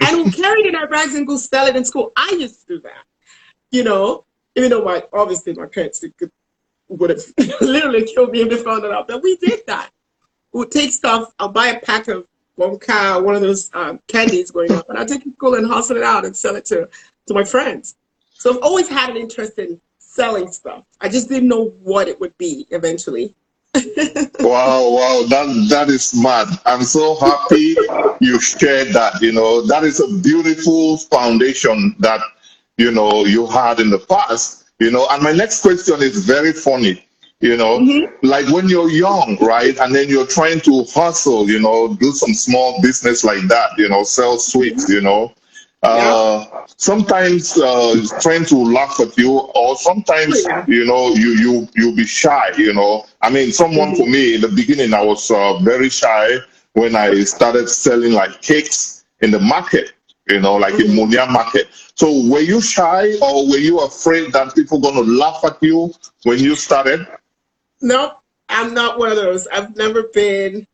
and 0.00 0.24
we 0.24 0.30
carry 0.30 0.60
it 0.60 0.66
in 0.66 0.76
our 0.76 0.88
bags 0.88 1.14
and 1.14 1.26
go 1.26 1.36
sell 1.36 1.66
it 1.66 1.76
in 1.76 1.84
school. 1.84 2.12
I 2.16 2.36
used 2.38 2.60
to 2.60 2.76
do 2.76 2.80
that, 2.82 3.04
you 3.70 3.84
know, 3.84 4.24
even 4.56 4.70
though 4.70 4.84
my 4.84 5.04
obviously 5.12 5.54
my 5.54 5.66
parents 5.66 6.04
could, 6.18 6.30
would 6.88 7.10
have 7.10 7.22
literally 7.60 8.04
killed 8.04 8.32
me 8.32 8.42
if 8.42 8.50
they 8.50 8.56
found 8.56 8.84
it 8.84 8.90
out. 8.90 9.08
But 9.08 9.22
we 9.22 9.36
did 9.36 9.66
that. 9.66 9.90
We 10.52 10.60
would 10.60 10.70
take 10.70 10.92
stuff. 10.92 11.32
I'll 11.38 11.48
buy 11.48 11.68
a 11.68 11.80
pack 11.80 12.08
of 12.08 12.26
Wonka, 12.58 13.22
one 13.22 13.34
of 13.34 13.40
those 13.40 13.70
um, 13.74 14.00
candies 14.08 14.50
going 14.50 14.72
up, 14.72 14.88
and 14.88 14.98
I'll 14.98 15.06
take 15.06 15.22
it 15.22 15.30
to 15.30 15.32
school 15.32 15.54
and 15.54 15.66
hustle 15.66 15.96
it 15.96 16.02
out 16.02 16.24
and 16.24 16.36
sell 16.36 16.56
it 16.56 16.64
to 16.66 16.88
to 17.26 17.34
my 17.34 17.44
friends. 17.44 17.96
So 18.32 18.50
I've 18.50 18.62
always 18.62 18.88
had 18.88 19.10
an 19.10 19.16
interest 19.16 19.58
in 19.58 19.80
selling 19.98 20.50
stuff. 20.50 20.84
I 21.00 21.08
just 21.08 21.28
didn't 21.28 21.48
know 21.48 21.70
what 21.82 22.08
it 22.08 22.20
would 22.20 22.36
be 22.38 22.66
eventually. 22.70 23.34
Wow, 24.40 24.90
wow, 24.90 25.26
that 25.28 25.66
that 25.68 25.88
is 25.88 26.14
mad. 26.14 26.48
I'm 26.66 26.82
so 26.82 27.14
happy 27.16 27.76
you 28.20 28.40
shared 28.40 28.88
that. 28.94 29.20
You 29.20 29.32
know, 29.32 29.62
that 29.66 29.84
is 29.84 30.00
a 30.00 30.08
beautiful 30.22 30.96
foundation 30.96 31.94
that 31.98 32.20
you 32.78 32.90
know 32.90 33.24
you 33.26 33.46
had 33.46 33.78
in 33.78 33.90
the 33.90 33.98
past. 33.98 34.64
You 34.78 34.90
know, 34.90 35.06
and 35.10 35.22
my 35.22 35.32
next 35.32 35.60
question 35.62 36.02
is 36.02 36.24
very 36.24 36.52
funny. 36.52 37.06
You 37.40 37.56
know, 37.56 37.78
mm-hmm. 37.78 38.26
like 38.26 38.48
when 38.48 38.68
you're 38.68 38.90
young, 38.90 39.36
right, 39.40 39.78
and 39.78 39.94
then 39.94 40.08
you're 40.08 40.26
trying 40.26 40.60
to 40.62 40.84
hustle. 40.84 41.48
You 41.48 41.60
know, 41.60 41.94
do 41.94 42.12
some 42.12 42.34
small 42.34 42.80
business 42.82 43.24
like 43.24 43.46
that. 43.48 43.78
You 43.78 43.88
know, 43.88 44.02
sell 44.02 44.38
sweets. 44.38 44.88
You 44.88 45.02
know. 45.02 45.32
Uh, 45.82 46.66
sometimes 46.76 47.56
uh, 47.58 47.96
trying 48.20 48.44
to 48.44 48.56
laugh 48.56 49.00
at 49.00 49.16
you, 49.16 49.38
or 49.54 49.76
sometimes 49.76 50.44
Yeah. 50.44 50.64
you 50.68 50.84
know 50.84 51.08
you 51.14 51.30
you 51.36 51.68
you 51.74 51.94
be 51.94 52.04
shy. 52.04 52.52
You 52.58 52.74
know, 52.74 53.06
I 53.22 53.30
mean, 53.30 53.50
someone 53.50 53.96
for 53.96 54.06
me 54.06 54.34
in 54.34 54.42
the 54.42 54.48
beginning, 54.48 54.92
I 54.92 55.02
was 55.02 55.30
uh, 55.30 55.58
very 55.60 55.88
shy 55.88 56.36
when 56.74 56.94
I 56.94 57.24
started 57.24 57.68
selling 57.70 58.12
like 58.12 58.42
cakes 58.42 59.04
in 59.20 59.30
the 59.30 59.40
market. 59.40 59.92
You 60.28 60.38
know, 60.40 60.54
like 60.56 60.74
in 60.74 60.88
Munia 60.88 61.28
market. 61.28 61.68
So, 61.94 62.28
were 62.28 62.40
you 62.40 62.60
shy, 62.60 63.14
or 63.22 63.48
were 63.48 63.58
you 63.58 63.80
afraid 63.80 64.32
that 64.34 64.54
people 64.54 64.80
gonna 64.80 65.00
laugh 65.00 65.42
at 65.44 65.56
you 65.62 65.92
when 66.24 66.38
you 66.38 66.54
started? 66.56 67.06
Nope, 67.80 68.18
I'm 68.50 68.74
not 68.74 68.98
one 68.98 69.10
of 69.10 69.16
those. 69.16 69.46
I've 69.48 69.74
never 69.76 70.04
been. 70.04 70.66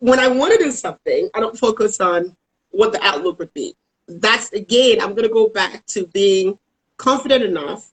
When 0.00 0.20
I 0.20 0.28
want 0.28 0.52
to 0.52 0.58
do 0.62 0.70
something, 0.70 1.30
I 1.34 1.40
don't 1.40 1.58
focus 1.58 1.98
on 1.98 2.36
what 2.70 2.92
the 2.92 3.02
outlook 3.02 3.38
would 3.40 3.52
be. 3.54 3.74
That's 4.08 4.52
again, 4.52 5.00
I'm 5.00 5.14
gonna 5.14 5.28
go 5.28 5.48
back 5.48 5.84
to 5.86 6.06
being 6.06 6.58
confident 6.96 7.44
enough. 7.44 7.92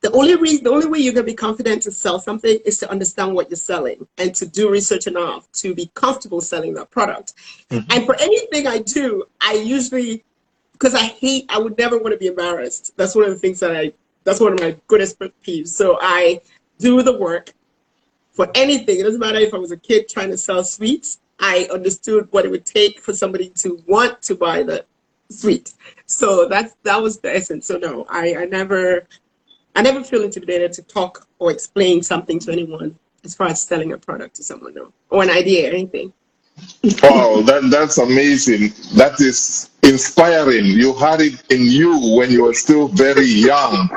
The 0.00 0.10
only 0.12 0.34
reason, 0.34 0.64
the 0.64 0.70
only 0.70 0.88
way 0.88 0.98
you're 0.98 1.12
gonna 1.12 1.24
be 1.24 1.34
confident 1.34 1.82
to 1.84 1.92
sell 1.92 2.18
something 2.18 2.58
is 2.64 2.78
to 2.78 2.90
understand 2.90 3.34
what 3.34 3.48
you're 3.48 3.56
selling 3.56 4.06
and 4.18 4.34
to 4.34 4.46
do 4.46 4.70
research 4.70 5.06
enough 5.06 5.50
to 5.52 5.74
be 5.74 5.90
comfortable 5.94 6.40
selling 6.40 6.74
that 6.74 6.90
product. 6.90 7.34
Mm-hmm. 7.70 7.90
And 7.92 8.06
for 8.06 8.16
anything 8.16 8.66
I 8.66 8.78
do, 8.78 9.24
I 9.40 9.54
usually, 9.54 10.24
because 10.72 10.94
I 10.94 11.04
hate, 11.04 11.46
I 11.48 11.58
would 11.58 11.78
never 11.78 11.98
want 11.98 12.12
to 12.12 12.18
be 12.18 12.26
embarrassed. 12.26 12.92
That's 12.96 13.14
one 13.14 13.24
of 13.24 13.30
the 13.30 13.38
things 13.38 13.60
that 13.60 13.76
I. 13.76 13.92
That's 14.24 14.40
one 14.40 14.52
of 14.52 14.60
my 14.60 14.76
greatest 14.86 15.18
pet 15.18 15.32
peeves. 15.42 15.68
So 15.68 15.98
I 16.00 16.42
do 16.78 17.02
the 17.02 17.16
work 17.16 17.54
for 18.32 18.50
anything. 18.54 19.00
It 19.00 19.04
doesn't 19.04 19.20
matter 19.20 19.38
if 19.38 19.54
I 19.54 19.58
was 19.58 19.70
a 19.70 19.76
kid 19.76 20.08
trying 20.08 20.30
to 20.30 20.36
sell 20.36 20.62
sweets. 20.62 21.20
I 21.38 21.68
understood 21.72 22.28
what 22.30 22.44
it 22.44 22.50
would 22.50 22.66
take 22.66 23.00
for 23.00 23.14
somebody 23.14 23.48
to 23.56 23.82
want 23.86 24.20
to 24.22 24.34
buy 24.34 24.62
the 24.62 24.84
sweet. 25.30 25.72
So 26.06 26.46
that's 26.48 26.74
that 26.84 27.00
was 27.00 27.18
the 27.18 27.34
essence. 27.34 27.66
So 27.66 27.78
no, 27.78 28.06
I, 28.08 28.36
I 28.36 28.44
never 28.46 29.06
I 29.76 29.82
never 29.82 30.02
feel 30.02 30.22
intimidated 30.22 30.72
to 30.74 30.82
talk 30.82 31.26
or 31.38 31.50
explain 31.50 32.02
something 32.02 32.38
to 32.40 32.52
anyone 32.52 32.98
as 33.24 33.34
far 33.34 33.48
as 33.48 33.62
selling 33.62 33.92
a 33.92 33.98
product 33.98 34.36
to 34.36 34.42
someone 34.42 34.74
no, 34.74 34.92
or 35.10 35.22
an 35.22 35.30
idea, 35.30 35.70
or 35.70 35.74
anything. 35.74 36.12
Wow, 37.02 37.42
that 37.42 37.68
that's 37.70 37.98
amazing. 37.98 38.72
That 38.96 39.20
is 39.20 39.70
inspiring. 39.82 40.66
You 40.66 40.94
had 40.94 41.20
it 41.20 41.42
in 41.50 41.62
you 41.62 42.16
when 42.16 42.30
you 42.30 42.44
were 42.44 42.54
still 42.54 42.88
very 42.88 43.26
young. 43.26 43.88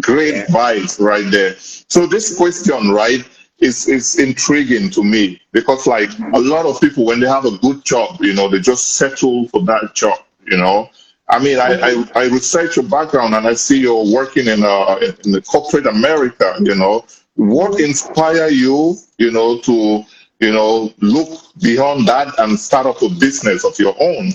Great 0.00 0.46
vibes 0.48 1.00
right 1.00 1.30
there. 1.30 1.54
So 1.58 2.06
this 2.06 2.36
question, 2.36 2.90
right, 2.90 3.24
is 3.60 3.88
is 3.88 4.18
intriguing 4.18 4.90
to 4.90 5.02
me 5.02 5.40
because 5.52 5.86
like 5.86 6.10
a 6.34 6.40
lot 6.40 6.66
of 6.66 6.80
people 6.80 7.06
when 7.06 7.20
they 7.20 7.28
have 7.28 7.44
a 7.44 7.56
good 7.58 7.84
job, 7.84 8.20
you 8.20 8.34
know, 8.34 8.48
they 8.48 8.60
just 8.60 8.96
settle 8.96 9.48
for 9.48 9.62
that 9.62 9.94
job, 9.94 10.18
you 10.46 10.56
know. 10.56 10.90
I 11.28 11.42
mean, 11.42 11.58
I, 11.58 11.74
I, 11.80 12.04
I 12.14 12.24
research 12.26 12.76
your 12.76 12.84
background 12.84 13.34
and 13.34 13.46
I 13.46 13.54
see 13.54 13.80
you're 13.80 14.14
working 14.14 14.46
in 14.46 14.62
uh 14.62 14.98
in 15.24 15.32
the 15.32 15.42
corporate 15.42 15.86
America, 15.86 16.54
you 16.60 16.74
know. 16.74 17.04
What 17.34 17.80
inspire 17.80 18.48
you, 18.48 18.96
you 19.18 19.30
know, 19.30 19.58
to 19.58 20.04
you 20.40 20.52
know 20.52 20.92
look 21.00 21.40
beyond 21.60 22.06
that 22.08 22.38
and 22.38 22.58
start 22.58 22.86
up 22.86 23.02
a 23.02 23.08
business 23.08 23.64
of 23.64 23.78
your 23.78 23.94
own? 24.00 24.32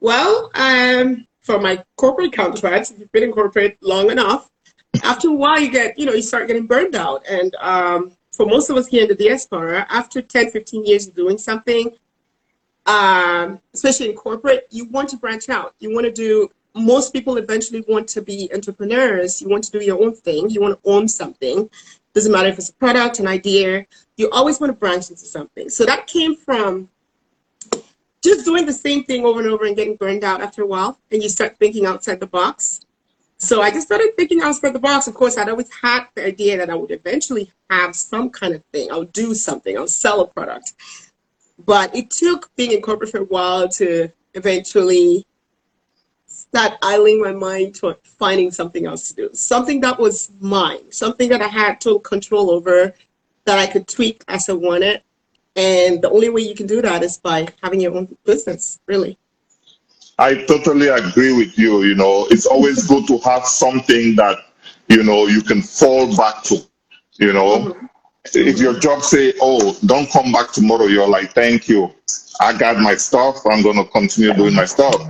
Well, 0.00 0.50
um, 0.54 1.26
for 1.42 1.60
my 1.60 1.84
corporate 1.96 2.32
counterparts, 2.32 2.90
if 2.90 2.98
you've 2.98 3.12
been 3.12 3.24
in 3.24 3.32
corporate 3.32 3.78
long 3.82 4.10
enough, 4.10 4.50
after 5.02 5.28
a 5.28 5.32
while 5.32 5.60
you 5.60 5.70
get, 5.70 5.98
you 5.98 6.06
know, 6.06 6.12
you 6.12 6.22
start 6.22 6.46
getting 6.46 6.66
burned 6.66 6.94
out. 6.94 7.24
And 7.28 7.54
um, 7.60 8.12
for 8.32 8.46
most 8.46 8.70
of 8.70 8.76
us 8.76 8.86
here 8.86 9.02
in 9.02 9.08
the 9.08 9.14
diaspora, 9.14 9.86
after 9.88 10.22
10, 10.22 10.50
15 10.50 10.84
years 10.84 11.06
of 11.06 11.14
doing 11.14 11.38
something, 11.38 11.92
um, 12.86 13.60
especially 13.74 14.10
in 14.10 14.16
corporate, 14.16 14.66
you 14.70 14.86
want 14.86 15.08
to 15.10 15.16
branch 15.16 15.48
out. 15.48 15.74
You 15.78 15.94
want 15.94 16.06
to 16.06 16.12
do, 16.12 16.50
most 16.74 17.12
people 17.12 17.36
eventually 17.36 17.84
want 17.86 18.08
to 18.08 18.22
be 18.22 18.50
entrepreneurs. 18.52 19.40
You 19.40 19.48
want 19.48 19.64
to 19.64 19.78
do 19.78 19.84
your 19.84 20.02
own 20.02 20.14
thing. 20.14 20.50
You 20.50 20.60
want 20.60 20.82
to 20.82 20.90
own 20.90 21.08
something. 21.08 21.68
Doesn't 22.14 22.32
matter 22.32 22.48
if 22.48 22.58
it's 22.58 22.70
a 22.70 22.74
product, 22.74 23.20
an 23.20 23.26
idea. 23.26 23.86
You 24.16 24.30
always 24.30 24.60
want 24.60 24.72
to 24.72 24.76
branch 24.76 25.10
into 25.10 25.24
something. 25.24 25.68
So 25.68 25.86
that 25.86 26.06
came 26.06 26.36
from 26.36 26.88
just 28.22 28.44
doing 28.44 28.66
the 28.66 28.72
same 28.72 29.04
thing 29.04 29.24
over 29.24 29.40
and 29.40 29.48
over 29.48 29.64
and 29.64 29.74
getting 29.74 29.96
burned 29.96 30.24
out 30.24 30.42
after 30.42 30.62
a 30.62 30.66
while. 30.66 30.98
And 31.10 31.22
you 31.22 31.28
start 31.28 31.56
thinking 31.58 31.86
outside 31.86 32.20
the 32.20 32.26
box. 32.26 32.84
So 33.38 33.60
I 33.60 33.70
just 33.70 33.86
started 33.86 34.12
thinking 34.16 34.40
outside 34.40 34.72
the 34.72 34.78
box. 34.78 35.08
Of 35.08 35.14
course, 35.14 35.36
I'd 35.36 35.48
always 35.48 35.68
had 35.72 36.06
the 36.14 36.26
idea 36.26 36.56
that 36.58 36.70
I 36.70 36.74
would 36.76 36.92
eventually 36.92 37.50
have 37.70 37.96
some 37.96 38.30
kind 38.30 38.54
of 38.54 38.62
thing. 38.72 38.88
I'll 38.92 39.04
do 39.04 39.34
something. 39.34 39.76
I'll 39.76 39.88
sell 39.88 40.20
a 40.20 40.28
product. 40.28 40.74
But 41.64 41.94
it 41.94 42.10
took 42.10 42.54
being 42.56 42.72
in 42.72 42.82
corporate 42.82 43.10
for 43.10 43.18
a 43.18 43.24
while 43.24 43.68
to 43.70 44.08
eventually 44.34 45.26
start 46.26 46.72
idling 46.82 47.20
my 47.20 47.32
mind 47.32 47.74
to 47.76 47.96
finding 48.02 48.50
something 48.50 48.86
else 48.86 49.08
to 49.08 49.14
do. 49.14 49.30
Something 49.32 49.80
that 49.80 49.98
was 49.98 50.30
mine, 50.40 50.90
something 50.90 51.28
that 51.28 51.42
I 51.42 51.48
had 51.48 51.80
total 51.80 52.00
control 52.00 52.50
over, 52.50 52.94
that 53.44 53.58
I 53.58 53.66
could 53.66 53.86
tweak 53.88 54.24
as 54.28 54.48
I 54.48 54.54
wanted. 54.54 55.02
And 55.56 56.00
the 56.00 56.10
only 56.10 56.30
way 56.30 56.42
you 56.42 56.54
can 56.54 56.66
do 56.66 56.80
that 56.82 57.02
is 57.02 57.18
by 57.18 57.48
having 57.62 57.80
your 57.80 57.94
own 57.94 58.16
business, 58.24 58.80
really. 58.86 59.18
I 60.18 60.44
totally 60.44 60.88
agree 60.88 61.32
with 61.32 61.58
you. 61.58 61.82
You 61.82 61.94
know, 61.94 62.26
it's 62.30 62.46
always 62.46 62.86
good 62.86 63.06
to 63.08 63.18
have 63.18 63.44
something 63.46 64.14
that 64.16 64.38
you 64.88 65.02
know 65.02 65.26
you 65.26 65.42
can 65.42 65.62
fall 65.62 66.14
back 66.16 66.42
to. 66.44 66.58
You 67.18 67.32
know, 67.32 67.58
mm-hmm. 67.58 67.86
If 68.34 68.58
your 68.58 68.78
job 68.78 69.02
say, 69.02 69.34
"Oh, 69.40 69.76
don't 69.86 70.10
come 70.10 70.32
back 70.32 70.52
tomorrow," 70.52 70.86
you're 70.86 71.08
like, 71.08 71.34
"Thank 71.34 71.68
you, 71.68 71.92
I 72.40 72.56
got 72.56 72.78
my 72.78 72.94
stuff. 72.94 73.44
I'm 73.46 73.62
gonna 73.62 73.84
continue 73.84 74.32
doing 74.34 74.54
my 74.54 74.64
stuff." 74.64 75.00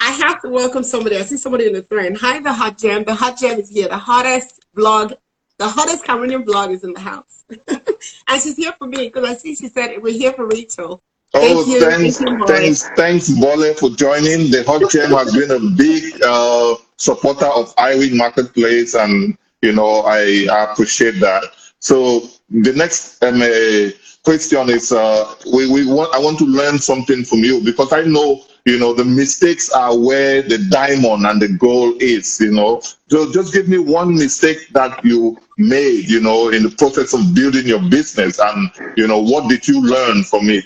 I 0.00 0.10
have 0.10 0.42
to 0.42 0.48
welcome 0.48 0.82
somebody. 0.82 1.16
I 1.16 1.22
see 1.22 1.36
somebody 1.36 1.66
in 1.66 1.72
the 1.72 1.82
thread. 1.82 2.16
Hi, 2.18 2.40
the 2.40 2.52
hot 2.52 2.76
gem. 2.76 3.04
The 3.04 3.14
hot 3.14 3.38
gem 3.38 3.58
is 3.58 3.70
here. 3.70 3.88
The 3.88 3.96
hottest 3.96 4.64
blog, 4.74 5.14
the 5.58 5.68
hottest 5.68 6.04
Cameroonian 6.04 6.44
blog 6.44 6.70
is 6.70 6.84
in 6.84 6.92
the 6.92 7.00
house. 7.00 7.44
and 7.68 8.42
she's 8.42 8.56
here 8.56 8.74
for 8.78 8.86
me 8.86 9.08
because 9.08 9.24
I 9.24 9.34
see 9.34 9.54
she 9.54 9.68
said 9.68 10.02
we're 10.02 10.12
here 10.12 10.32
for 10.32 10.46
Rachel. 10.46 11.02
Thank 11.32 11.56
oh, 11.56 11.66
you. 11.66 11.80
thanks, 11.80 12.18
Thank 12.18 12.38
you, 12.38 12.46
thanks, 12.46 12.88
thanks, 12.90 13.30
Bole, 13.30 13.74
for 13.74 13.90
joining. 13.90 14.52
The 14.52 14.62
Hot 14.68 14.88
Gem 14.88 15.10
has 15.10 15.34
been 15.34 15.50
a 15.50 15.58
big 15.76 16.22
uh, 16.22 16.76
supporter 16.96 17.46
of 17.46 17.74
iWin 17.74 18.16
Marketplace, 18.16 18.94
and 18.94 19.36
you 19.60 19.72
know 19.72 20.02
I, 20.02 20.46
I 20.48 20.70
appreciate 20.70 21.18
that. 21.20 21.42
So 21.84 22.28
the 22.48 22.72
next 22.72 23.22
um, 23.22 23.42
uh, 23.42 23.90
question 24.22 24.70
is, 24.70 24.90
uh, 24.90 25.34
we, 25.52 25.70
we 25.70 25.84
want 25.84 26.14
I 26.14 26.18
want 26.18 26.38
to 26.38 26.46
learn 26.46 26.78
something 26.78 27.24
from 27.24 27.40
you 27.40 27.60
because 27.60 27.92
I 27.92 28.02
know 28.04 28.42
you 28.64 28.78
know, 28.78 28.94
the 28.94 29.04
mistakes 29.04 29.70
are 29.70 29.96
where 29.96 30.40
the 30.40 30.56
diamond 30.70 31.26
and 31.26 31.40
the 31.40 31.48
gold 31.48 32.00
is, 32.00 32.40
you 32.40 32.50
know. 32.50 32.80
So 33.10 33.30
just 33.30 33.52
give 33.52 33.68
me 33.68 33.76
one 33.78 34.14
mistake 34.14 34.68
that 34.72 35.04
you 35.04 35.38
made, 35.58 36.08
you 36.08 36.20
know, 36.20 36.48
in 36.48 36.62
the 36.62 36.70
process 36.70 37.12
of 37.12 37.34
building 37.34 37.66
your 37.66 37.82
business 37.90 38.38
and, 38.38 38.70
you 38.96 39.06
know, 39.06 39.18
what 39.18 39.50
did 39.50 39.68
you 39.68 39.82
learn 39.82 40.24
from 40.24 40.48
it? 40.48 40.64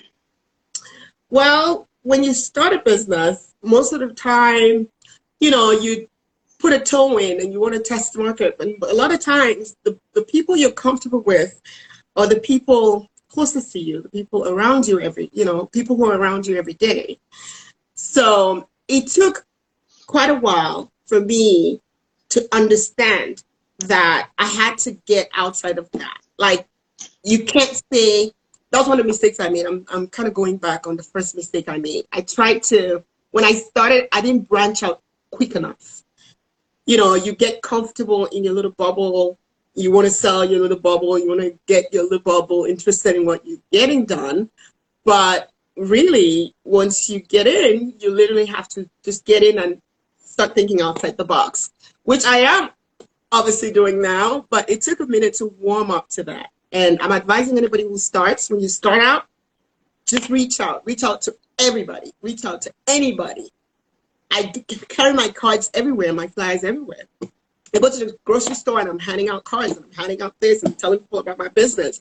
Well, 1.30 1.88
when 2.02 2.22
you 2.22 2.34
start 2.34 2.72
a 2.72 2.78
business, 2.78 3.54
most 3.64 3.92
of 3.92 3.98
the 3.98 4.14
time, 4.14 4.88
you 5.40 5.50
know, 5.50 5.72
you 5.72 6.07
put 6.58 6.72
a 6.72 6.80
toe 6.80 7.18
in 7.18 7.40
and 7.40 7.52
you 7.52 7.60
want 7.60 7.74
to 7.74 7.80
test 7.80 8.12
the 8.12 8.22
market. 8.22 8.56
And 8.60 8.82
a 8.82 8.94
lot 8.94 9.12
of 9.12 9.20
times, 9.20 9.76
the, 9.84 9.98
the 10.14 10.22
people 10.22 10.56
you're 10.56 10.72
comfortable 10.72 11.20
with 11.20 11.60
are 12.16 12.26
the 12.26 12.40
people 12.40 13.08
closest 13.28 13.72
to 13.72 13.78
you, 13.78 14.02
the 14.02 14.08
people 14.08 14.48
around 14.48 14.88
you 14.88 15.00
every, 15.00 15.30
you 15.32 15.44
know, 15.44 15.66
people 15.66 15.96
who 15.96 16.10
are 16.10 16.16
around 16.16 16.46
you 16.46 16.56
every 16.56 16.74
day. 16.74 17.18
So 17.94 18.68
it 18.88 19.06
took 19.06 19.46
quite 20.06 20.30
a 20.30 20.34
while 20.34 20.90
for 21.06 21.20
me 21.20 21.80
to 22.30 22.48
understand 22.52 23.44
that 23.78 24.30
I 24.38 24.46
had 24.46 24.78
to 24.78 24.92
get 25.06 25.30
outside 25.34 25.78
of 25.78 25.90
that. 25.92 26.18
Like, 26.38 26.66
you 27.22 27.44
can't 27.44 27.82
say, 27.92 28.32
that 28.70 28.78
was 28.78 28.88
one 28.88 28.98
of 28.98 29.04
the 29.04 29.08
mistakes 29.08 29.38
I 29.40 29.48
made. 29.48 29.66
I'm, 29.66 29.84
I'm 29.88 30.08
kind 30.08 30.26
of 30.26 30.34
going 30.34 30.56
back 30.56 30.86
on 30.86 30.96
the 30.96 31.02
first 31.02 31.36
mistake 31.36 31.68
I 31.68 31.78
made. 31.78 32.06
I 32.12 32.22
tried 32.22 32.62
to, 32.64 33.04
when 33.30 33.44
I 33.44 33.52
started, 33.52 34.08
I 34.12 34.20
didn't 34.20 34.48
branch 34.48 34.82
out 34.82 35.02
quick 35.30 35.54
enough. 35.54 36.02
You 36.88 36.96
know, 36.96 37.14
you 37.14 37.34
get 37.34 37.60
comfortable 37.60 38.24
in 38.26 38.44
your 38.44 38.54
little 38.54 38.70
bubble. 38.70 39.38
You 39.74 39.92
want 39.92 40.06
to 40.06 40.10
sell 40.10 40.42
your 40.42 40.60
little 40.60 40.78
bubble. 40.78 41.18
You 41.18 41.28
want 41.28 41.42
to 41.42 41.58
get 41.66 41.92
your 41.92 42.04
little 42.04 42.18
bubble 42.18 42.64
interested 42.64 43.14
in 43.14 43.26
what 43.26 43.46
you're 43.46 43.58
getting 43.70 44.06
done. 44.06 44.48
But 45.04 45.50
really, 45.76 46.54
once 46.64 47.10
you 47.10 47.20
get 47.20 47.46
in, 47.46 47.92
you 48.00 48.10
literally 48.10 48.46
have 48.46 48.68
to 48.68 48.88
just 49.04 49.26
get 49.26 49.42
in 49.42 49.58
and 49.58 49.82
start 50.16 50.54
thinking 50.54 50.80
outside 50.80 51.18
the 51.18 51.26
box, 51.26 51.72
which 52.04 52.24
I 52.24 52.38
am 52.38 52.70
obviously 53.32 53.70
doing 53.70 54.00
now, 54.00 54.46
but 54.48 54.70
it 54.70 54.80
took 54.80 55.00
a 55.00 55.06
minute 55.06 55.34
to 55.34 55.54
warm 55.60 55.90
up 55.90 56.08
to 56.08 56.24
that. 56.24 56.48
And 56.72 56.98
I'm 57.02 57.12
advising 57.12 57.58
anybody 57.58 57.82
who 57.82 57.98
starts, 57.98 58.48
when 58.48 58.60
you 58.60 58.68
start 58.68 59.02
out, 59.02 59.26
just 60.06 60.30
reach 60.30 60.58
out. 60.58 60.86
Reach 60.86 61.04
out 61.04 61.20
to 61.22 61.36
everybody. 61.58 62.12
Reach 62.22 62.46
out 62.46 62.62
to 62.62 62.72
anybody. 62.86 63.50
I 64.30 64.52
carry 64.88 65.12
my 65.12 65.28
cards 65.28 65.70
everywhere, 65.74 66.12
my 66.12 66.26
flyers 66.26 66.64
everywhere. 66.64 67.04
I 67.22 67.78
go 67.78 67.90
to 67.90 68.04
the 68.04 68.18
grocery 68.24 68.54
store 68.54 68.80
and 68.80 68.88
I'm 68.88 68.98
handing 68.98 69.28
out 69.28 69.44
cards 69.44 69.76
and 69.76 69.84
I'm 69.84 69.92
handing 69.92 70.22
out 70.22 70.34
this 70.40 70.62
and 70.62 70.78
telling 70.78 71.00
people 71.00 71.18
about 71.18 71.38
my 71.38 71.48
business. 71.48 72.00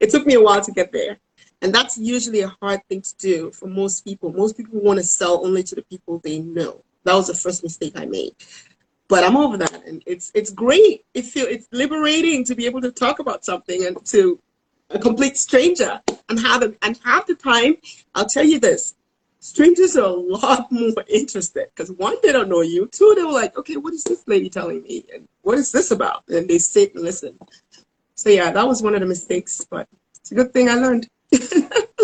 It 0.00 0.10
took 0.10 0.26
me 0.26 0.34
a 0.34 0.40
while 0.40 0.60
to 0.60 0.72
get 0.72 0.92
there. 0.92 1.18
And 1.60 1.74
that's 1.74 1.98
usually 1.98 2.40
a 2.40 2.54
hard 2.60 2.80
thing 2.88 3.02
to 3.02 3.16
do 3.16 3.50
for 3.50 3.66
most 3.66 4.04
people. 4.04 4.32
Most 4.32 4.56
people 4.56 4.80
want 4.80 4.98
to 4.98 5.04
sell 5.04 5.44
only 5.44 5.62
to 5.64 5.74
the 5.74 5.82
people 5.82 6.20
they 6.22 6.38
know. 6.38 6.82
That 7.04 7.14
was 7.14 7.26
the 7.26 7.34
first 7.34 7.64
mistake 7.64 7.94
I 7.96 8.06
made. 8.06 8.34
But 9.08 9.24
I'm 9.24 9.36
over 9.36 9.56
that, 9.56 9.86
and 9.86 10.02
it's 10.06 10.30
it's 10.34 10.50
great. 10.50 11.04
It 11.14 11.24
feel 11.24 11.46
it's 11.46 11.66
liberating 11.72 12.44
to 12.44 12.54
be 12.54 12.66
able 12.66 12.82
to 12.82 12.92
talk 12.92 13.18
about 13.20 13.42
something 13.42 13.86
and 13.86 14.04
to 14.06 14.38
a 14.90 14.98
complete 14.98 15.38
stranger 15.38 16.00
and 16.28 16.38
have. 16.38 16.62
And 16.82 17.00
half 17.02 17.26
the 17.26 17.34
time, 17.34 17.78
I'll 18.14 18.26
tell 18.26 18.44
you 18.44 18.60
this: 18.60 18.94
strangers 19.40 19.96
are 19.96 20.04
a 20.04 20.12
lot 20.12 20.70
more 20.72 21.04
interested 21.08 21.68
because 21.74 21.90
one, 21.92 22.16
they 22.22 22.32
don't 22.32 22.48
know 22.48 22.62
you. 22.62 22.86
Two, 22.86 23.14
they 23.16 23.24
were 23.24 23.32
like, 23.32 23.56
okay, 23.56 23.76
what 23.76 23.94
is 23.94 24.04
this 24.04 24.26
lady 24.26 24.48
telling 24.48 24.82
me, 24.82 25.04
and 25.14 25.28
what 25.42 25.58
is 25.58 25.72
this 25.72 25.90
about? 25.90 26.24
And 26.28 26.48
they 26.48 26.58
sit 26.58 26.94
and 26.94 27.04
listen. 27.04 27.38
So 28.14 28.30
yeah, 28.30 28.50
that 28.50 28.66
was 28.66 28.82
one 28.82 28.94
of 28.94 29.00
the 29.00 29.06
mistakes, 29.06 29.64
but 29.70 29.88
it's 30.16 30.32
a 30.32 30.34
good 30.34 30.52
thing 30.52 30.68
I 30.68 30.74
learned. 30.74 31.08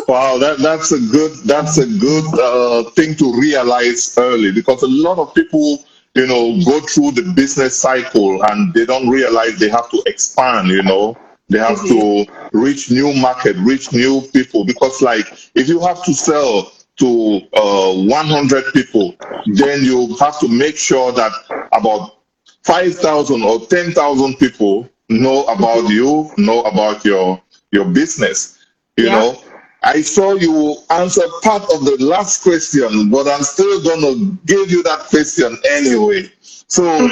wow, 0.07 0.39
that, 0.39 0.59
that's 0.61 0.93
a 0.93 1.01
good 1.01 1.33
that's 1.45 1.79
a 1.79 1.87
good 1.87 2.25
uh, 2.39 2.91
thing 2.91 3.15
to 3.17 3.35
realize 3.41 4.15
early 4.19 4.53
because 4.53 4.83
a 4.83 4.89
lot 4.89 5.19
of 5.19 5.35
people, 5.35 5.83
you 6.15 6.27
know, 6.27 6.61
go 6.65 6.81
through 6.81 7.13
the 7.13 7.33
business 7.35 7.81
cycle 7.81 8.43
and 8.45 8.73
they 8.75 8.85
don't 8.85 9.09
realize 9.09 9.59
they 9.59 9.71
have 9.71 9.91
to 9.91 10.03
expand. 10.07 10.69
You 10.69 10.83
know, 10.83 11.17
they 11.49 11.59
have 11.59 11.79
mm-hmm. 11.79 12.31
to 12.31 12.59
reach 12.59 12.91
new 12.91 13.15
market, 13.15 13.57
reach 13.57 13.93
new 13.93 14.23
people 14.33 14.65
because, 14.65 15.03
like, 15.03 15.27
if 15.55 15.69
you 15.69 15.81
have 15.81 16.05
to 16.05 16.15
sell 16.15 16.73
to 16.97 17.41
uh, 17.55 17.93
100 18.05 18.73
people, 18.73 19.15
then 19.47 19.83
you 19.83 20.15
have 20.21 20.39
to 20.41 20.49
make 20.49 20.77
sure 20.77 21.13
that 21.13 21.33
about 21.73 22.19
5,000 22.63 23.43
or 23.43 23.67
10,000 23.67 24.35
people 24.37 24.89
know 25.09 25.45
about 25.45 25.89
you, 25.89 26.31
know 26.39 26.63
about 26.63 27.05
your 27.05 27.41
your 27.73 27.85
business. 27.85 28.65
You 28.97 29.07
yeah. 29.07 29.19
know, 29.19 29.43
I 29.83 30.01
saw 30.01 30.35
you 30.35 30.77
answer 30.91 31.23
part 31.43 31.63
of 31.65 31.85
the 31.85 31.97
last 32.01 32.43
question, 32.43 33.11
but 33.11 33.29
I'm 33.29 33.43
still 33.43 33.83
to 33.83 34.39
give 34.47 34.71
you 34.71 34.83
that 34.85 35.01
question 35.11 35.59
anyway. 35.69 36.31
So, 36.41 36.85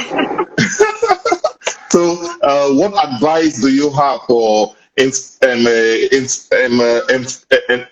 so 1.91 2.39
uh, 2.43 2.71
what 2.71 2.95
advice 3.13 3.61
do 3.61 3.69
you 3.69 3.91
have 3.91 4.21
for 4.27 4.75
in, 4.97 5.09
um, 5.43 5.67
uh, 5.67 5.71
in, 6.13 6.27
um, 6.65 6.81
uh, 6.81 7.85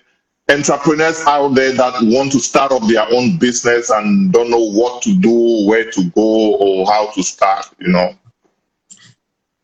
entrepreneurs 0.51 1.21
out 1.25 1.49
there 1.55 1.71
that 1.73 1.93
want 2.01 2.31
to 2.33 2.39
start 2.39 2.71
up 2.71 2.83
their 2.87 3.05
own 3.11 3.37
business 3.37 3.89
and 3.89 4.31
don't 4.31 4.49
know 4.49 4.71
what 4.71 5.01
to 5.03 5.17
do, 5.17 5.65
where 5.65 5.89
to 5.91 6.03
go, 6.11 6.55
or 6.55 6.85
how 6.85 7.09
to 7.11 7.23
start? 7.23 7.69
You 7.79 7.89
know. 7.89 8.13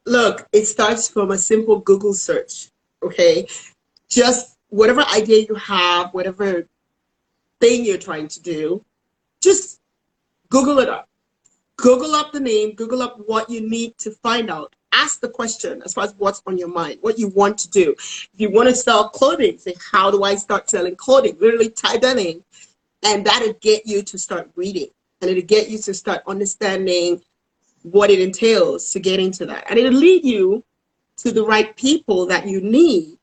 Look, 0.05 0.47
it 0.53 0.65
starts 0.65 1.09
from 1.09 1.31
a 1.31 1.37
simple 1.37 1.79
Google 1.79 2.13
search. 2.13 2.69
Okay, 3.03 3.47
just 4.09 4.57
whatever 4.69 5.01
idea 5.13 5.45
you 5.47 5.55
have, 5.55 6.13
whatever 6.13 6.67
thing 7.59 7.85
you're 7.85 7.97
trying 7.97 8.27
to 8.29 8.41
do, 8.41 8.83
just 9.41 9.79
Google 10.49 10.79
it 10.79 10.89
up. 10.89 11.07
Google 11.75 12.15
up 12.15 12.31
the 12.31 12.39
name, 12.39 12.73
Google 12.73 13.01
up 13.01 13.17
what 13.27 13.49
you 13.49 13.69
need 13.69 13.97
to 13.99 14.11
find 14.11 14.49
out. 14.49 14.73
Ask 14.91 15.19
the 15.19 15.29
question 15.29 15.81
as 15.85 15.93
far 15.93 16.05
as 16.05 16.15
what's 16.17 16.41
on 16.47 16.57
your 16.57 16.69
mind, 16.69 16.99
what 17.01 17.19
you 17.19 17.27
want 17.29 17.57
to 17.59 17.69
do. 17.69 17.91
If 17.91 18.29
you 18.37 18.51
want 18.51 18.69
to 18.69 18.75
sell 18.75 19.09
clothing, 19.09 19.57
say, 19.57 19.75
how 19.91 20.09
do 20.11 20.23
I 20.23 20.35
start 20.35 20.69
selling 20.69 20.95
clothing? 20.95 21.37
Literally 21.39 21.69
type 21.69 22.01
that 22.01 22.17
in, 22.17 22.43
and 23.03 23.25
that'll 23.25 23.53
get 23.53 23.85
you 23.85 24.01
to 24.03 24.17
start 24.17 24.49
reading. 24.55 24.87
And 25.21 25.29
it'll 25.31 25.43
get 25.43 25.69
you 25.69 25.77
to 25.79 25.93
start 25.93 26.21
understanding 26.27 27.21
what 27.83 28.09
it 28.09 28.19
entails 28.19 28.91
to 28.91 28.99
get 28.99 29.19
into 29.19 29.45
that. 29.45 29.65
And 29.69 29.77
it'll 29.79 29.93
lead 29.93 30.25
you 30.25 30.63
to 31.17 31.31
the 31.31 31.43
right 31.43 31.75
people 31.75 32.25
that 32.27 32.47
you 32.47 32.61
need 32.61 33.17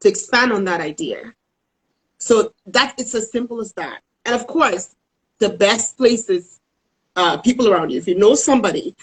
to 0.00 0.08
expand 0.08 0.52
on 0.52 0.64
that 0.64 0.80
idea. 0.80 1.34
So 2.18 2.52
that 2.66 2.94
it's 2.98 3.14
as 3.14 3.30
simple 3.30 3.60
as 3.60 3.72
that. 3.74 4.00
And 4.24 4.34
of 4.34 4.46
course, 4.46 4.94
the 5.38 5.48
best 5.48 5.96
places, 5.96 6.60
uh, 7.16 7.38
people 7.38 7.68
around 7.68 7.90
you. 7.90 7.98
If 7.98 8.06
you 8.06 8.14
know 8.14 8.34
somebody 8.34 8.94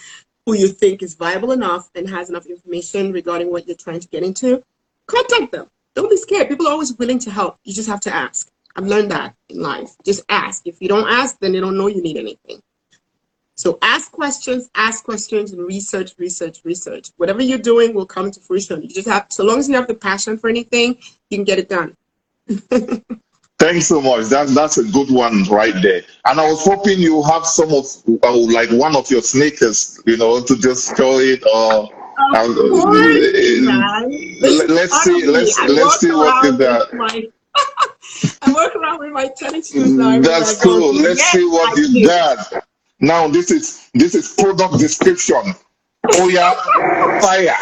who 0.48 0.56
you 0.56 0.70
think 0.70 1.04
is 1.04 1.14
viable 1.14 1.52
enough 1.52 1.90
and 1.94 2.10
has 2.10 2.30
enough 2.30 2.46
information 2.46 3.12
regarding 3.12 3.52
what 3.52 3.68
you're 3.68 3.76
trying 3.76 4.00
to 4.00 4.08
get 4.08 4.24
into, 4.24 4.64
contact 5.06 5.52
them. 5.52 5.70
Don't 5.94 6.10
be 6.10 6.16
scared. 6.16 6.48
People 6.48 6.68
are 6.68 6.72
always 6.72 6.94
willing 6.94 7.20
to 7.20 7.30
help. 7.30 7.58
You 7.66 7.74
just 7.74 7.90
have 7.90 8.00
to 8.02 8.16
ask. 8.16 8.50
I've 8.74 8.86
learned 8.86 9.12
that 9.12 9.36
in 9.50 9.62
life. 9.62 9.92
Just 10.06 10.24
ask. 10.30 10.66
If 10.66 10.82
you 10.82 10.88
don't 10.88 11.10
ask, 11.10 11.38
then 11.40 11.52
they 11.52 11.60
don't 11.60 11.78
know 11.78 11.88
you 11.88 12.02
need 12.02 12.16
anything. 12.16 12.62
So 13.56 13.78
ask 13.82 14.10
questions, 14.10 14.70
ask 14.74 15.04
questions, 15.04 15.52
and 15.52 15.62
research, 15.62 16.14
research, 16.18 16.62
research. 16.64 17.10
Whatever 17.18 17.42
you're 17.42 17.58
doing 17.58 17.94
will 17.94 18.06
come 18.06 18.32
to 18.32 18.40
fruition. 18.40 18.82
You 18.82 18.88
just 18.88 19.10
have, 19.10 19.26
so 19.30 19.44
long 19.44 19.60
as 19.60 19.68
you 19.68 19.76
have 19.76 19.88
the 19.88 19.96
passion 19.96 20.38
for 20.38 20.50
anything, 20.50 20.98
you 21.30 21.38
can 21.40 21.44
get 21.44 21.60
it 21.60 21.68
done. 21.68 21.94
Thanks 23.60 23.88
so 23.88 24.02
much. 24.02 24.26
That's 24.26 24.54
that's 24.54 24.78
a 24.78 24.84
good 24.84 25.10
one 25.10 25.44
right 25.46 25.74
there. 25.82 26.04
And 26.26 26.40
I 26.40 26.48
was 26.48 26.64
hoping 26.64 27.00
you 27.00 27.24
have 27.24 27.46
some 27.46 27.74
of 27.74 27.86
uh, 28.24 28.38
like 28.38 28.70
one 28.70 28.96
of 28.96 29.10
your 29.10 29.24
sneakers, 29.24 30.00
you 30.06 30.16
know, 30.18 30.44
to 30.44 30.58
just 30.58 30.96
show 30.96 31.20
it 31.20 31.44
or. 31.54 31.90
Uh, 31.92 32.34
uh, 32.34 32.48
let's 34.68 35.04
see. 35.04 35.26
Let's 35.28 35.60
let's 35.60 36.00
see 36.00 36.12
what 36.12 36.46
is 36.46 36.58
that. 36.58 36.94
My, 36.94 37.28
I 38.42 38.54
work 38.54 38.76
around 38.76 39.00
with 39.00 39.12
my 39.12 39.28
tennis 39.38 39.72
shoes 39.72 39.92
now. 39.92 40.20
That's 40.20 40.62
cool. 40.62 40.94
Let's 40.96 41.20
yes, 41.20 41.32
see 41.32 41.46
what 41.46 41.78
you 41.78 42.08
got. 42.08 42.66
Now 43.00 43.28
this 43.28 43.52
is 43.52 43.90
this 43.94 44.16
is 44.16 44.34
product 44.34 44.80
description. 44.80 45.54
Oh 46.14 46.28
yeah, 46.28 46.56
fire. 47.22 47.56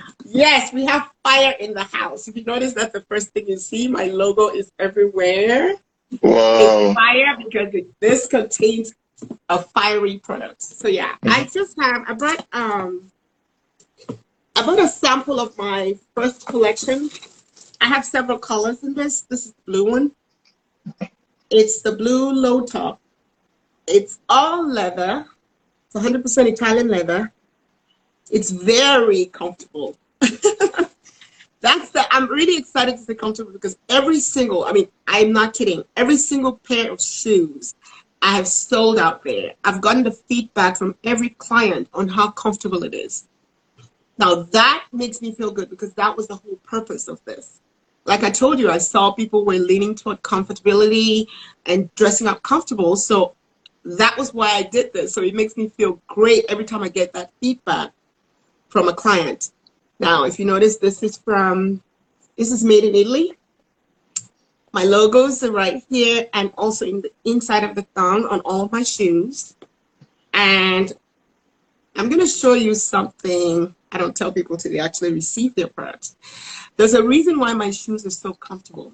yes, 0.36 0.72
we 0.72 0.84
have 0.86 1.10
fire 1.24 1.54
in 1.60 1.74
the 1.74 1.84
house. 1.84 2.28
If 2.28 2.36
you 2.36 2.44
notice 2.44 2.74
that 2.74 2.92
the 2.92 3.00
first 3.02 3.30
thing 3.30 3.48
you 3.48 3.58
see, 3.58 3.88
my 3.88 4.06
logo 4.06 4.48
is 4.48 4.72
everywhere. 4.78 5.74
Wow. 6.22 6.58
It's 6.60 6.94
fire 6.94 7.36
because 7.38 7.74
it, 7.74 7.86
this 8.00 8.26
contains 8.26 8.94
a 9.48 9.62
fiery 9.62 10.18
product. 10.18 10.62
So 10.62 10.88
yeah, 10.88 11.12
mm-hmm. 11.14 11.30
I 11.30 11.44
just 11.44 11.78
have 11.80 12.04
I 12.06 12.12
brought 12.14 12.46
um 12.52 13.10
I 14.54 14.62
brought 14.62 14.78
a 14.78 14.88
sample 14.88 15.40
of 15.40 15.56
my 15.58 15.98
first 16.14 16.46
collection. 16.46 17.10
I 17.80 17.86
have 17.86 18.04
several 18.04 18.38
colors 18.38 18.82
in 18.82 18.94
this. 18.94 19.22
This 19.22 19.46
is 19.46 19.52
the 19.52 19.62
blue 19.66 19.90
one. 19.90 20.12
It's 21.50 21.82
the 21.82 21.92
blue 21.92 22.32
low 22.32 22.62
top. 22.62 23.00
It's 23.86 24.18
all 24.28 24.66
leather. 24.66 25.26
It's 25.86 25.94
100% 25.94 26.46
Italian 26.48 26.88
leather. 26.88 27.32
It's 28.30 28.50
very 28.50 29.26
comfortable. 29.26 29.96
that's 31.60 31.90
the 31.90 32.06
I'm 32.10 32.28
really 32.28 32.56
excited 32.56 32.92
to 32.92 32.98
stay 32.98 33.14
comfortable 33.14 33.52
because 33.52 33.76
every 33.88 34.20
single 34.20 34.64
I 34.64 34.72
mean 34.72 34.88
I'm 35.06 35.32
not 35.32 35.54
kidding. 35.54 35.84
Every 35.96 36.16
single 36.16 36.58
pair 36.58 36.92
of 36.92 37.00
shoes 37.00 37.74
I 38.22 38.34
have 38.36 38.48
sold 38.48 38.98
out 38.98 39.22
there. 39.24 39.54
I've 39.64 39.80
gotten 39.80 40.02
the 40.02 40.12
feedback 40.12 40.76
from 40.76 40.96
every 41.04 41.30
client 41.30 41.88
on 41.92 42.08
how 42.08 42.30
comfortable 42.30 42.82
it 42.84 42.94
is. 42.94 43.28
Now 44.18 44.42
that 44.42 44.86
makes 44.92 45.20
me 45.20 45.32
feel 45.32 45.50
good 45.50 45.68
because 45.68 45.92
that 45.94 46.16
was 46.16 46.26
the 46.26 46.36
whole 46.36 46.56
purpose 46.64 47.08
of 47.08 47.22
this. 47.24 47.60
Like 48.04 48.22
I 48.22 48.30
told 48.30 48.58
you 48.58 48.70
I 48.70 48.78
saw 48.78 49.12
people 49.12 49.44
were 49.44 49.58
leaning 49.58 49.94
toward 49.94 50.22
comfortability 50.22 51.26
and 51.66 51.92
dressing 51.96 52.26
up 52.26 52.42
comfortable. 52.42 52.96
So 52.96 53.34
that 53.84 54.16
was 54.16 54.32
why 54.32 54.48
I 54.48 54.62
did 54.62 54.92
this. 54.92 55.12
So 55.12 55.22
it 55.22 55.34
makes 55.34 55.56
me 55.56 55.68
feel 55.68 56.00
great 56.06 56.44
every 56.48 56.64
time 56.64 56.82
I 56.82 56.88
get 56.88 57.12
that 57.12 57.32
feedback 57.40 57.92
from 58.68 58.88
a 58.88 58.94
client 58.94 59.50
now, 59.98 60.24
if 60.24 60.38
you 60.38 60.44
notice, 60.44 60.76
this 60.76 61.02
is 61.02 61.16
from, 61.16 61.82
this 62.36 62.52
is 62.52 62.62
made 62.62 62.84
in 62.84 62.94
Italy. 62.94 63.32
My 64.72 64.84
logos 64.84 65.42
are 65.42 65.52
right 65.52 65.82
here 65.88 66.26
and 66.34 66.52
also 66.58 66.84
in 66.84 67.00
the 67.00 67.10
inside 67.24 67.64
of 67.64 67.74
the 67.74 67.82
thumb 67.94 68.26
on 68.28 68.40
all 68.40 68.68
my 68.70 68.82
shoes. 68.82 69.54
And 70.34 70.92
I'm 71.96 72.10
going 72.10 72.20
to 72.20 72.26
show 72.26 72.52
you 72.52 72.74
something 72.74 73.74
I 73.90 73.98
don't 73.98 74.14
tell 74.14 74.30
people 74.30 74.58
till 74.58 74.72
they 74.72 74.80
actually 74.80 75.14
receive 75.14 75.54
their 75.54 75.68
products. 75.68 76.16
There's 76.76 76.92
a 76.92 77.02
reason 77.02 77.38
why 77.38 77.54
my 77.54 77.70
shoes 77.70 78.04
are 78.04 78.10
so 78.10 78.34
comfortable. 78.34 78.92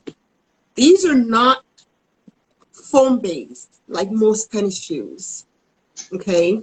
These 0.76 1.04
are 1.04 1.16
not 1.16 1.64
foam 2.70 3.18
based 3.18 3.80
like 3.88 4.12
most 4.12 4.52
tennis 4.52 4.80
shoes. 4.80 5.46
Okay. 6.12 6.62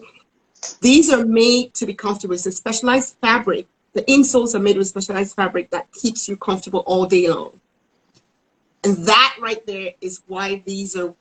These 0.79 1.11
are 1.11 1.25
made 1.25 1.73
to 1.73 1.85
be 1.85 1.93
comfortable. 1.93 2.35
It's 2.35 2.45
a 2.45 2.53
specialized 2.53 3.17
fabric 3.19 3.67
the 3.93 4.03
insoles 4.03 4.53
are 4.55 4.59
made 4.59 4.77
with 4.77 4.87
specialized 4.87 5.35
fabric 5.35 5.69
that 5.71 5.91
keeps 5.91 6.27
you 6.27 6.37
comfortable 6.37 6.81
all 6.81 7.05
day 7.05 7.29
long. 7.29 7.59
And 8.83 8.97
that 9.05 9.35
right 9.41 9.65
there 9.65 9.91
is 10.01 10.21
why 10.27 10.61
these 10.65 10.95
are 10.95 11.13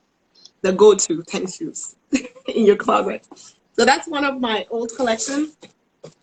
the 0.61 0.71
go-to 0.71 1.23
tennis 1.23 1.57
shoes 1.57 1.95
in 2.11 2.65
your 2.65 2.75
closet. 2.75 3.25
So 3.73 3.85
that's 3.85 4.07
one 4.07 4.23
of 4.23 4.39
my 4.39 4.65
old 4.69 4.95
collections. 4.95 5.57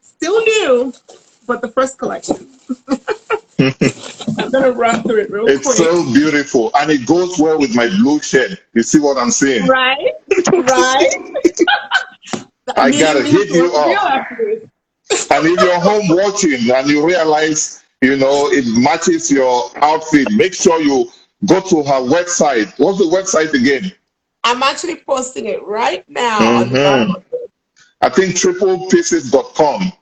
Still 0.01 0.41
new, 0.45 0.93
but 1.47 1.61
the 1.61 1.69
first 1.69 1.99
collection. 1.99 2.49
I'm 3.59 4.51
gonna 4.51 4.73
run 4.73 5.03
through 5.03 5.23
it 5.23 5.31
real 5.31 5.47
it's 5.49 5.67
quick. 5.67 5.79
It's 5.79 5.79
so 5.79 6.05
beautiful 6.13 6.71
and 6.75 6.91
it 6.91 7.07
goes 7.07 7.39
well 7.39 7.59
with 7.59 7.75
my 7.75 7.89
blue 7.89 8.21
shirt. 8.21 8.63
You 8.75 8.83
see 8.83 9.01
what 9.01 9.17
I'm 9.17 9.31
saying? 9.31 9.67
Right, 9.67 10.13
right. 10.53 11.11
I 12.77 12.91
gotta 12.91 13.23
hit 13.23 13.51
you 13.51 13.73
up. 13.73 14.27
And 15.11 15.47
if 15.47 15.61
you're 15.61 15.81
home 15.81 16.09
watching 16.09 16.71
and 16.71 16.88
you 16.88 17.07
realize, 17.07 17.85
you 18.03 18.16
know, 18.16 18.49
it 18.51 18.64
matches 18.79 19.31
your 19.31 19.71
outfit, 19.77 20.29
make 20.33 20.55
sure 20.55 20.81
you 20.81 21.11
go 21.47 21.61
to 21.61 21.83
her 21.83 22.01
website. 22.01 22.73
What's 22.79 22.99
the 22.99 23.05
website 23.05 23.53
again? 23.55 23.92
I'm 24.45 24.62
actually 24.62 24.97
posting 24.97 25.47
it 25.47 25.62
right 25.64 26.05
now. 26.09 26.38
Mhm. 26.64 27.23
I 28.01 28.09
think 28.09 28.35
triplepieces.com. 28.37 29.92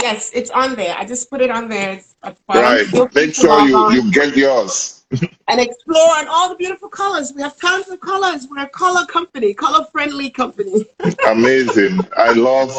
Yes, 0.00 0.30
it's 0.34 0.50
on 0.50 0.76
there. 0.76 0.96
I 0.96 1.04
just 1.04 1.30
put 1.30 1.40
it 1.40 1.50
on 1.50 1.68
there. 1.68 2.00
Right. 2.48 2.86
Make 3.14 3.34
sure 3.34 3.60
you, 3.62 3.92
you 3.92 4.12
get 4.12 4.36
yours. 4.36 4.97
And 5.10 5.60
explore 5.60 6.10
on 6.18 6.28
all 6.28 6.48
the 6.50 6.54
beautiful 6.54 6.88
colors. 6.88 7.32
We 7.34 7.42
have 7.42 7.56
tons 7.58 7.88
of 7.88 8.00
colors. 8.00 8.46
We're 8.50 8.64
a 8.64 8.68
color 8.68 9.06
company, 9.06 9.54
color 9.54 9.86
friendly 9.90 10.30
company. 10.30 10.84
Amazing. 11.26 12.00
I 12.16 12.32
love 12.32 12.70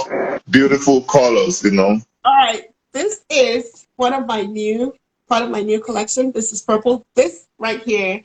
beautiful 0.49 1.01
colors, 1.01 1.63
you 1.63 1.71
know. 1.71 1.99
All 2.25 2.33
right, 2.35 2.65
this 2.93 3.25
is 3.29 3.87
one 3.95 4.13
of 4.13 4.25
my 4.27 4.43
new 4.43 4.93
part 5.27 5.43
of 5.43 5.49
my 5.49 5.61
new 5.61 5.79
collection. 5.79 6.31
This 6.31 6.51
is 6.53 6.61
purple. 6.61 7.03
This 7.15 7.47
right 7.57 7.81
here 7.83 8.23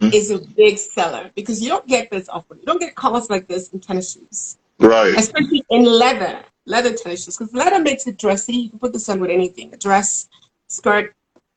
Mm. 0.00 0.12
is 0.12 0.32
a 0.32 0.38
big 0.56 0.78
seller 0.78 1.30
because 1.36 1.62
you 1.62 1.68
don't 1.68 1.86
get 1.86 2.10
this 2.10 2.28
often. 2.28 2.58
You 2.58 2.64
don't 2.66 2.80
get 2.80 2.96
colors 2.96 3.30
like 3.30 3.46
this 3.46 3.72
in 3.72 3.78
tennis 3.78 4.14
shoes, 4.14 4.58
Right. 4.80 5.14
especially 5.16 5.62
in 5.70 5.84
leather, 5.84 6.42
leather 6.66 6.92
tennis 6.92 7.24
shoes. 7.24 7.36
Because 7.38 7.54
leather 7.54 7.78
makes 7.78 8.08
it 8.08 8.18
dressy. 8.18 8.54
You 8.54 8.70
can 8.70 8.80
put 8.80 8.92
this 8.92 9.08
on 9.08 9.20
with 9.20 9.30
anything: 9.30 9.72
a 9.72 9.76
dress, 9.76 10.28
skirt, 10.66 11.14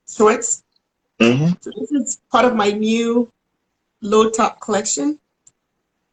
shorts. 0.07 0.61
Hmm 1.19 1.47
So 1.61 1.71
this 1.79 1.91
is 1.91 2.19
part 2.31 2.45
of 2.45 2.55
my 2.55 2.71
new 2.71 3.31
low 4.01 4.29
top 4.29 4.59
collection. 4.61 5.19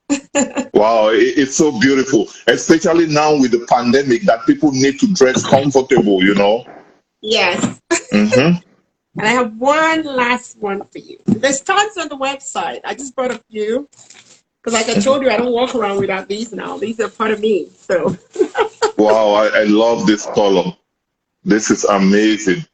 Wow, 0.74 1.10
it, 1.10 1.38
it's 1.38 1.54
so 1.56 1.78
beautiful, 1.80 2.28
especially 2.46 3.06
now 3.06 3.36
with 3.38 3.50
the 3.50 3.66
pandemic 3.68 4.22
that 4.22 4.46
people 4.46 4.72
need 4.72 4.98
to 5.00 5.06
dress 5.12 5.46
comfortable, 5.50 6.24
you 6.24 6.34
know. 6.34 6.64
Yes. 7.20 7.80
hmm 8.10 8.52
And 9.18 9.26
I 9.28 9.32
have 9.32 9.56
one 9.58 10.04
last 10.04 10.56
one 10.58 10.84
for 10.86 10.98
you. 10.98 11.18
There's 11.26 11.60
tons 11.60 11.98
on 11.98 12.08
the 12.08 12.16
website. 12.16 12.80
I 12.84 12.94
just 12.94 13.14
brought 13.14 13.30
a 13.30 13.42
few. 13.50 13.86
Because 14.62 14.72
like 14.72 14.88
I 14.88 14.98
told 14.98 15.22
you, 15.22 15.30
I 15.30 15.36
don't 15.36 15.52
walk 15.52 15.74
around 15.74 15.98
without 15.98 16.28
these 16.28 16.52
now. 16.52 16.78
These 16.78 16.98
are 17.00 17.10
part 17.10 17.30
of 17.30 17.40
me. 17.40 17.68
So 17.76 18.16
Wow, 18.96 19.32
I, 19.32 19.48
I 19.48 19.64
love 19.64 20.06
this 20.06 20.24
color. 20.26 20.74
This 21.44 21.70
is 21.70 21.84
amazing. 21.84 22.64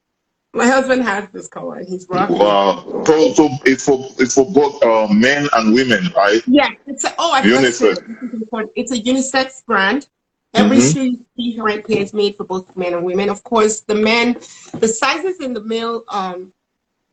My 0.54 0.66
husband 0.66 1.02
has 1.02 1.28
this 1.30 1.46
color 1.46 1.76
and 1.76 1.88
he's 1.88 2.08
rocking. 2.08 2.38
Wow. 2.38 3.04
So, 3.06 3.32
so 3.34 3.48
it's 3.64 3.84
for 3.84 4.08
it's 4.18 4.34
for 4.34 4.50
both 4.50 4.82
uh, 4.82 5.06
men 5.12 5.48
and 5.54 5.74
women, 5.74 6.10
right? 6.16 6.40
Yeah. 6.46 6.70
It's 6.86 7.04
a, 7.04 7.14
oh, 7.18 7.32
I 7.32 7.42
Unisex. 7.42 7.60
this. 7.60 7.78
This 7.80 8.22
is 8.32 8.42
important. 8.42 8.72
It's 8.74 8.92
a 8.92 8.98
unisex 8.98 9.64
brand. 9.64 10.08
Every 10.54 10.78
Mhm. 10.78 10.92
shoe 10.94 11.04
you 11.04 11.26
see 11.36 11.60
right 11.60 11.86
here 11.86 12.00
is 12.00 12.14
made 12.14 12.34
for 12.36 12.44
both 12.44 12.74
men 12.76 12.94
and 12.94 13.04
women. 13.04 13.28
Of 13.28 13.44
course, 13.44 13.80
the 13.80 13.94
men, 13.94 14.34
the 14.78 14.88
sizes 14.88 15.40
in 15.40 15.52
the 15.52 15.62
male, 15.62 16.04
um, 16.08 16.52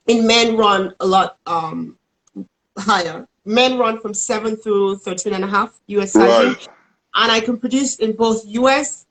in 0.08 0.26
men 0.26 0.56
run 0.56 0.94
a 1.02 1.06
lot 1.06 1.38
um, 1.46 1.98
higher. 2.78 3.28
Men 3.44 3.78
run 3.78 4.00
from 4.00 4.14
seven 4.14 4.56
through 4.56 4.98
13 5.00 5.34
and 5.34 5.44
a 5.44 5.48
half 5.48 5.78
US 5.88 6.14
sizing. 6.14 6.54
Right. 6.54 6.68
And 7.16 7.32
I 7.32 7.40
can 7.42 7.58
produce 7.58 7.98
in 7.98 8.14
both 8.14 8.44
US, 8.46 9.05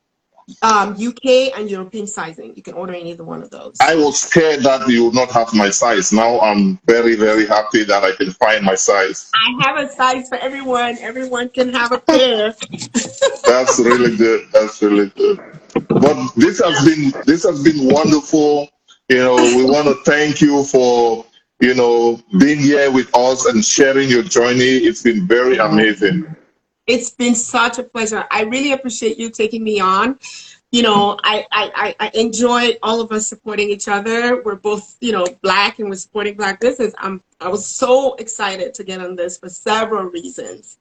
um, 0.63 0.93
UK, 0.93 1.57
and 1.57 1.71
European 1.71 2.07
sizing. 2.07 2.55
You 2.57 2.63
can 2.63 2.75
order 2.75 2.93
in 2.93 3.07
either 3.07 3.25
one 3.25 3.43
of 3.43 3.51
those. 3.51 3.77
I 3.81 3.95
was 3.95 4.21
scared 4.21 4.61
that 4.61 4.87
you 4.89 5.05
would 5.07 5.15
not 5.15 5.31
have 5.31 5.53
my 5.55 5.71
size. 5.71 6.13
Now 6.13 6.41
I'm 6.41 6.79
very, 6.87 7.17
very 7.17 7.47
happy 7.47 7.85
that 7.85 8.05
I 8.05 8.13
can 8.17 8.31
find 8.33 8.65
my 8.65 8.75
size. 8.75 9.31
I 9.35 9.65
have 9.65 9.79
a 9.79 9.91
size 9.91 10.29
for 10.29 10.37
everyone. 10.37 10.99
Everyone 11.01 11.49
can 11.49 11.73
have 11.73 11.93
a 11.93 11.99
pair. 11.99 12.55
That's 13.45 13.79
really 13.79 14.17
good. 14.17 14.49
That's 14.53 14.83
really 14.83 15.09
good. 15.11 15.41
But 15.89 16.35
this 16.37 16.61
has 16.61 16.85
been 16.85 17.13
this 17.25 17.45
has 17.45 17.63
been 17.63 17.89
wonderful. 17.93 18.69
You 19.09 19.19
know, 19.19 19.37
we 19.37 19.65
want 19.65 19.87
to 19.87 19.97
thank 20.11 20.41
you 20.41 20.65
for 20.65 21.27
you 21.61 21.75
know 21.75 22.21
being 22.39 22.59
here 22.59 22.91
with 22.91 23.15
us 23.15 23.47
and 23.47 23.65
sharing 23.65 24.09
your 24.09 24.23
journey. 24.23 24.79
It's 24.87 25.03
been 25.03 25.27
very 25.27 25.59
amazing. 25.59 26.35
It's 26.87 27.11
been 27.11 27.35
such 27.35 27.79
a 27.79 27.83
pleasure. 27.85 28.25
I 28.31 28.43
really 28.43 28.73
appreciate 28.73 29.19
you 29.19 29.31
taking 29.31 29.65
me 29.65 29.81
on. 29.81 30.19
You 30.71 30.83
know, 30.83 31.19
I, 31.23 31.47
I, 31.53 31.95
I- 32.01 32.07
I 32.07 32.11
enjoy 32.15 32.73
all 32.83 33.01
of 33.01 33.13
us 33.13 33.29
supporting 33.29 33.71
each 33.71 33.87
other. 33.89 34.43
We're 34.43 34.57
both, 34.57 34.97
you 35.01 35.13
know, 35.13 35.27
black 35.43 35.79
and 35.79 35.89
we're 35.89 35.95
supporting 35.97 36.35
black 36.35 36.61
business. 36.61 36.93
I'm 36.99 37.23
I 37.41 37.49
was 37.49 37.65
so 37.67 38.15
excited 38.15 38.75
to 38.75 38.85
get 38.85 39.01
on 39.01 39.17
this 39.17 39.39
for 39.39 39.49
several 39.49 40.05
reasons. 40.05 40.79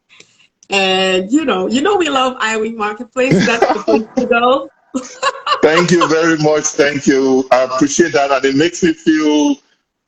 And 0.69 1.31
you 1.31 1.45
know, 1.45 1.67
you 1.67 1.81
know 1.81 1.95
we 1.97 2.09
love 2.09 2.37
iWing 2.39 2.75
Marketplace. 2.75 3.45
That's 3.45 3.67
the 3.73 3.83
place 3.83 4.07
to 4.17 4.25
go. 4.25 4.69
Thank 5.61 5.91
you 5.91 6.07
very 6.07 6.37
much. 6.37 6.65
Thank 6.65 7.05
you. 7.07 7.47
I 7.51 7.63
appreciate 7.63 8.13
that, 8.13 8.31
and 8.31 8.43
it 8.45 8.55
makes 8.55 8.81
me 8.83 8.93
feel 8.93 9.55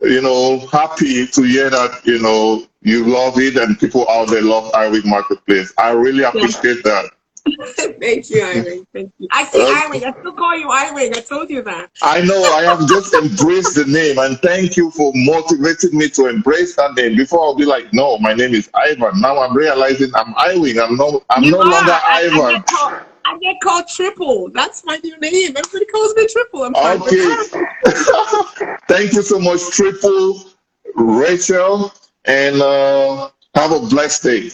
you 0.02 0.22
know 0.22 0.60
happy 0.72 1.28
to 1.28 1.42
hear 1.44 1.70
that 1.70 2.02
you 2.06 2.20
know 2.22 2.66
you 2.86 3.04
love 3.06 3.40
it 3.40 3.58
and 3.58 3.78
people 3.80 4.08
out 4.10 4.30
there 4.30 4.44
love 4.44 4.72
iWeek 4.74 5.06
Marketplace. 5.06 5.74
I 5.78 5.90
really 5.92 6.24
appreciate 6.24 6.84
that. 6.84 7.10
Thank 8.00 8.30
you, 8.30 8.42
iWing. 8.42 8.86
Thank 8.94 9.12
you. 9.20 9.28
I 9.32 9.46
see 9.46 9.60
iWing. 9.60 10.04
I 10.04 10.12
still 10.20 10.34
call 10.34 10.58
you 10.58 10.68
iWing. 10.68 11.16
I 11.16 11.22
told 11.22 11.50
you 11.50 11.62
that. 11.64 11.90
I 12.02 12.22
know 12.22 12.44
I 12.44 12.64
have 12.64 12.88
just 12.88 13.14
embraced 13.14 13.76
the 13.76 13.86
name, 13.86 14.20
and 14.20 14.40
thank 14.40 14.78
you 14.78 14.92
for 14.92 15.12
motivating 15.16 15.98
me 15.98 16.10
to 16.10 16.28
embrace 16.28 16.76
that 16.76 16.96
name. 16.96 17.16
Before 17.16 17.42
I'll 17.42 17.56
be 17.56 17.66
like, 17.66 17.92
no, 17.94 18.18
my 18.20 18.34
name 18.34 18.54
is 18.54 18.70
Ivan. 18.74 19.20
Now 19.22 19.40
I'm 19.40 19.56
realizing 19.56 20.12
I'm 20.16 20.34
Iwing. 20.36 20.84
I'm 20.84 20.96
no, 20.96 21.24
I'm 21.30 21.44
You 21.44 21.52
no 21.52 21.60
are. 21.60 21.70
longer 21.70 21.92
I, 21.92 22.18
I 22.18 22.24
Ivan. 22.24 22.54
get 22.54 22.66
called, 22.68 22.94
I 23.26 23.38
get 23.40 23.56
called 23.62 23.88
Triple. 23.88 24.50
That's 24.52 24.86
my 24.86 24.98
new 25.04 25.18
name. 25.18 25.56
Everybody 25.58 25.86
calls 25.86 26.16
me 26.16 26.28
Triple. 26.28 26.64
I'm 26.64 26.76
Okay. 26.76 27.36
thank 28.88 29.14
you 29.14 29.22
so 29.24 29.40
much, 29.40 29.62
Triple 29.72 30.44
Rachel, 30.96 31.92
and 32.26 32.62
uh, 32.62 33.30
have 33.54 33.72
a 33.72 33.80
blessed 33.80 34.24
day. 34.24 34.50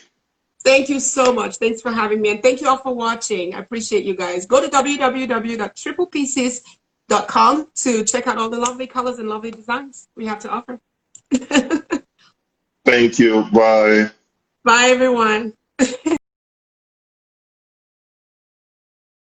Thank 0.64 0.90
you 0.90 1.00
so 1.00 1.34
much. 1.34 1.58
Thanks 1.58 1.82
for 1.82 1.92
having 1.92 2.22
me. 2.22 2.30
And 2.30 2.44
thank 2.44 2.62
you 2.62 2.68
all 2.68 2.78
for 2.78 2.94
watching. 2.94 3.56
I 3.56 3.60
appreciate 3.60 4.06
you 4.06 4.16
guys. 4.16 4.46
Go 4.46 4.62
to 4.62 4.68
www.triplepieces.com 4.68 7.68
to 7.76 8.06
check 8.06 8.28
out 8.28 8.38
all 8.38 8.50
the 8.50 8.60
lovely 8.60 8.86
colors 8.88 9.20
and 9.20 9.28
lovely 9.28 9.52
designs 9.52 10.08
we 10.16 10.26
have 10.28 10.40
to 10.40 10.50
offer. 10.50 10.80
Thank 12.86 13.20
you. 13.20 13.44
Bye. 13.52 14.10
Bye, 14.64 14.88
everyone. 14.90 15.54